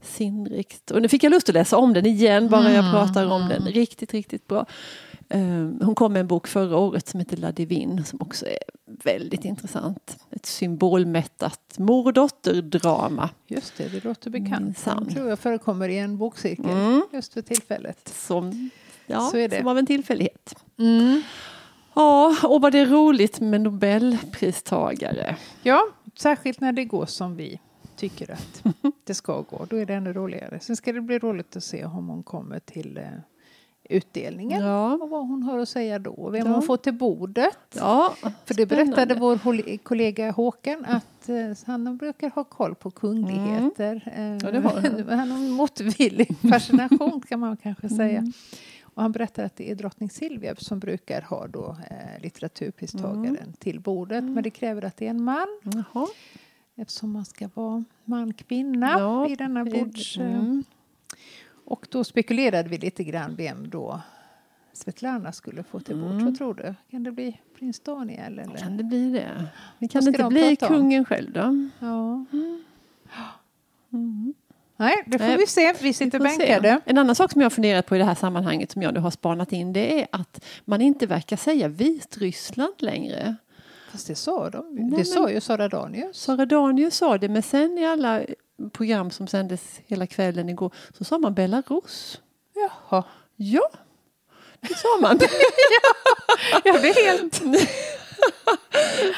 sinnrikt. 0.02 0.92
Och 0.92 1.02
nu 1.02 1.08
fick 1.08 1.24
jag 1.24 1.30
lust 1.32 1.50
att 1.50 1.56
läsa 1.56 1.78
om 1.78 1.94
den 1.94 2.06
igen 2.06 2.50
bara 2.50 2.64
jag 2.72 2.80
Mm. 2.80 2.92
pratar 2.92 3.26
om 3.26 3.48
den. 3.50 3.66
Riktigt, 3.66 4.14
riktigt 4.14 4.48
bra. 4.48 4.66
Eh, 5.30 5.40
hon 5.82 5.96
kom 5.96 6.14
med 6.14 6.20
en 6.20 6.28
bok 6.28 6.48
förra 6.48 6.78
året 6.78 7.08
som 7.08 7.20
heter 7.20 7.38
La 7.38 7.52
Divine 7.52 8.04
som 8.06 8.22
också 8.22 8.46
är 8.46 8.58
väldigt 9.04 9.46
intressant. 9.46 10.18
Ett 10.32 10.46
symbolmättat 10.46 11.76
mor 11.78 12.06
och 12.06 12.14
dotterdrama. 12.14 13.30
Just 13.48 13.78
det, 13.78 13.88
det 13.88 14.04
låter 14.04 14.30
bekant. 14.30 14.86
Den 14.86 15.10
tror 15.14 15.30
jag 15.30 15.40
förekommer 15.40 15.90
i 15.90 15.98
en 15.98 16.18
bokcirkel 16.18 16.66
Mm. 16.70 17.02
just 17.14 17.34
för 17.34 17.42
tillfället. 17.42 18.14
Som, 18.16 18.70
ja, 19.06 19.30
Så 19.32 19.38
är 19.38 19.48
det. 19.50 19.58
som 19.58 19.68
av 19.68 19.78
en 19.78 19.86
tillfällighet. 19.86 20.56
Mm. 20.80 21.22
Ja, 21.98 22.36
och 22.44 22.62
vad 22.62 22.72
det 22.72 22.80
är 22.80 22.86
roligt 22.86 23.40
med 23.40 23.62
Nobelpristagare. 23.62 25.36
Ja, 25.64 25.84
särskilt 26.20 26.62
när 26.62 26.72
det 26.72 26.86
går 26.86 27.06
som 27.06 27.36
vi 27.36 27.60
tycker 27.96 28.32
att 28.32 28.64
det 29.04 29.14
ska 29.14 29.42
gå. 29.42 29.66
Då 29.70 29.76
är 29.76 29.86
det 29.86 29.94
ännu 29.94 30.14
roligare. 30.14 30.60
Sen 30.60 30.76
ska 30.76 30.94
det 30.94 31.02
bli 31.02 31.20
roligt 31.20 31.56
att 31.56 31.64
se 31.64 31.86
om 31.86 32.08
hon 32.08 32.24
kommer 32.24 32.60
till 32.60 32.98
eh, 32.98 33.04
utdelningen. 33.90 34.62
Ja. 34.66 34.94
Och 34.94 35.10
vad 35.10 35.28
hon 35.28 35.44
har 35.44 35.58
att 35.60 35.70
säga 35.70 36.00
då. 36.00 36.30
Vem 36.30 36.48
Ja. 36.48 36.54
hon 36.54 36.62
får 36.62 36.78
till 36.78 36.94
bordet. 36.94 37.58
Ja, 37.76 38.14
För 38.46 38.54
det 38.54 38.66
berättade 38.66 39.16
vår 39.16 39.78
kollega 39.78 40.32
Håkan 40.32 40.86
att 40.86 41.30
eh, 41.30 41.36
han 41.66 41.98
brukar 41.98 42.30
ha 42.30 42.44
koll 42.44 42.76
på 42.76 42.92
kungligheter. 42.92 44.04
Eh, 44.16 44.22
Mm. 44.22 44.38
Ja, 44.44 44.52
det 44.52 44.60
har 44.60 44.82
han. 44.82 45.10
han 45.20 45.32
har 45.32 45.38
en 45.38 45.52
motvillig 45.52 46.36
fascination 46.52 47.22
kan 47.22 47.40
man 47.40 47.58
kanske 47.58 47.90
säga. 47.90 48.18
Mm. 48.20 48.34
Och 48.98 49.04
han 49.04 49.12
berättar 49.12 49.44
att 49.44 49.56
det 49.56 49.72
är 49.72 49.76
drottning 49.76 50.10
Silvia 50.10 50.56
som 50.56 50.80
brukar 50.80 51.22
ha 51.22 51.48
då, 51.48 51.78
eh, 51.90 52.22
litteraturpristagaren 52.22 53.38
Mm. 53.38 53.54
till 53.60 53.80
bordet. 53.80 54.24
Men 54.24 54.44
det 54.44 54.50
kräver 54.50 54.86
att 54.86 54.98
det 54.98 55.06
är 55.06 55.10
en 55.10 55.24
man 55.24 55.48
Jaha. 55.64 56.08
eftersom 56.76 57.12
man 57.12 57.26
ska 57.26 57.50
vara 57.54 57.84
man-kvinna 58.06 58.90
Ja, 59.00 59.28
i 59.28 59.36
denna 59.36 59.66
bords... 59.66 60.18
eh, 60.18 60.26
Mm. 60.40 60.64
Och 61.66 61.88
då 61.92 62.04
spekulerade 62.04 62.70
vi 62.70 62.78
lite 62.78 63.04
grann 63.04 63.36
vem 63.36 63.70
då 63.70 64.02
Svetlana 64.74 65.32
skulle 65.32 65.64
få 65.64 65.80
till 65.80 65.96
bords. 65.96 66.12
Mm. 66.14 66.26
Vad 66.26 66.38
tror 66.38 66.54
du? 66.54 66.76
Kan 66.92 67.04
det 67.04 67.12
bli 67.12 67.40
prins 67.60 67.80
Daniel? 67.80 68.40
Eller? 68.40 68.56
Kan 68.58 68.78
det 68.78 68.84
bli 68.84 69.10
det? 69.12 69.48
Men 69.80 69.90
kan 69.90 70.04
det 70.04 70.10
inte 70.10 70.28
bli 70.28 70.56
prata 70.56 70.74
om? 70.74 70.80
kungen 70.82 71.06
själv 71.06 71.32
då? 71.34 71.70
Ja. 71.80 72.26
Mm. 73.92 74.34
Nej, 74.78 75.04
det 75.06 75.20
får 75.20 75.38
vi 75.38 75.48
se. 75.48 75.74
Vi 75.82 75.94
sitter 75.94 76.20
bänkade. 76.20 76.80
En 76.86 76.98
annan 76.98 77.16
sak 77.16 77.32
som 77.32 77.42
jag 77.42 77.46
har 77.46 77.50
funderat 77.50 77.86
på 77.86 77.96
i 77.96 78.00
det 78.00 78.06
här 78.06 78.16
sammanhanget 78.16 78.72
som 78.72 78.82
jag 78.82 78.94
nu 78.94 79.00
har 79.00 79.12
spanat 79.12 79.52
in 79.52 79.74
det 79.74 80.02
är 80.02 80.08
att 80.12 80.44
man 80.66 80.82
inte 80.82 81.06
verkar 81.06 81.38
säga 81.38 81.68
Vitryssland 81.68 82.74
längre. 82.78 83.36
Fast 83.92 84.08
det 84.08 84.16
sa 84.16 84.50
de. 84.50 84.66
Nej, 84.76 84.90
det 84.90 84.96
men- 84.98 85.06
sa 85.06 85.30
ju 85.30 85.42
Sara 85.42 85.68
Danius. 85.70 86.18
Sara 86.22 86.46
Danius 86.46 86.96
sa 86.98 87.18
det 87.18 87.30
men 87.30 87.44
sen 87.44 87.78
i 87.78 87.86
alla 87.86 88.22
program 88.72 89.12
som 89.12 89.28
sändes 89.28 89.80
hela 89.88 90.08
kvällen 90.08 90.50
igår 90.50 90.74
så 90.98 91.04
sa 91.04 91.18
man 91.18 91.34
Belarus. 91.34 92.22
Jaha. 92.56 93.04
Ja, 93.36 93.70
det 94.60 94.78
sa 94.78 94.88
man. 95.02 95.20
Jag 96.64 96.82
blev 96.82 96.94
helt... 96.96 97.42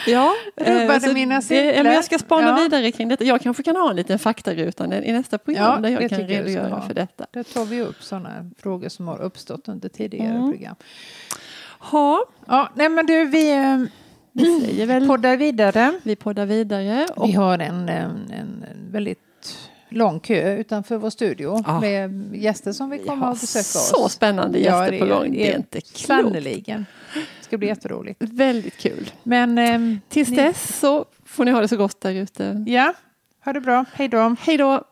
ja, 0.07 0.33
Rubbade 0.55 0.93
eh, 0.93 0.99
så 0.99 1.13
mina 1.13 1.41
det, 1.49 1.63
ja, 1.75 1.83
men 1.83 1.93
Jag 1.93 2.05
ska 2.05 2.19
spana 2.19 2.47
Ja. 2.47 2.55
vidare 2.55 2.91
kring 2.91 3.07
detta. 3.07 3.23
Jag 3.23 3.41
kanske 3.41 3.63
kan 3.63 3.75
ha 3.75 3.89
en 3.89 3.95
liten 3.95 4.19
faktaruta 4.19 5.03
i 5.03 5.11
nästa 5.11 5.37
program 5.37 5.83
Ja, 5.83 5.89
där 5.89 6.01
jag 6.01 6.09
kan 6.09 6.19
redogöra 6.27 6.81
för 6.81 6.93
detta. 6.93 7.25
Där 7.31 7.43
tar 7.43 7.65
vi 7.65 7.81
upp 7.81 8.03
sådana 8.03 8.49
frågor 8.57 8.89
som 8.89 9.07
har 9.07 9.21
uppstått 9.21 9.67
under 9.67 9.89
tidigare 9.89 10.29
Mm. 10.35 10.51
program. 10.51 10.75
Ha, 11.79 12.25
Ja, 12.47 12.69
nej 12.75 12.89
men 12.89 13.05
du, 13.05 13.25
vi 13.25 13.51
eh, 13.51 13.77
vi 14.31 14.59
säger 14.61 14.85
väl 14.85 15.07
poddar 15.07 15.37
vidare. 15.37 15.93
vi 16.03 16.15
poddar 16.15 16.45
vidare. 16.45 17.07
Och, 17.15 17.27
Vi 17.29 17.33
har 17.33 17.59
en, 17.59 17.89
en, 17.89 18.31
en 18.31 18.65
väldigt 18.91 19.19
lång 19.89 20.19
kö 20.19 20.55
utanför 20.57 20.97
vår 20.97 21.09
studio 21.09 21.63
Ja. 21.67 21.79
med 21.81 22.35
gäster 22.35 22.71
som 22.71 22.89
vill 22.89 22.99
vi 22.99 23.07
komma 23.07 23.25
har 23.25 23.31
och 23.31 23.37
besöka 23.37 23.59
oss. 23.79 23.89
så 23.89 24.09
spännande 24.09 24.59
gäster 24.59 24.93
Ja, 24.93 24.99
på 24.99 25.05
det 25.05 25.11
är- 25.11 25.19
gång. 25.19 25.31
Det 25.31 25.51
är 25.51 25.55
inte 25.57 25.81
klokt. 25.81 26.33
Ska 27.49 27.57
bli 27.57 27.67
jätteroligt. 27.67 28.21
Väldigt 28.23 28.77
kul. 28.77 29.11
Men 29.23 29.57
ehm, 29.57 29.99
Tills 30.09 30.29
Ni- 30.29 30.35
dess 30.35 30.79
så 30.79 31.05
får 31.25 31.45
ni 31.45 31.51
ha 31.51 31.61
det 31.61 31.67
så 31.67 31.77
gott 31.77 32.01
där 32.01 32.11
ute. 32.13 32.63
ja, 32.67 32.93
ha 33.45 33.53
det 33.53 33.61
bra. 33.61 33.85
Hej 33.93 34.07
då. 34.07 34.35
Hej 34.41 34.57
då! 34.57 34.83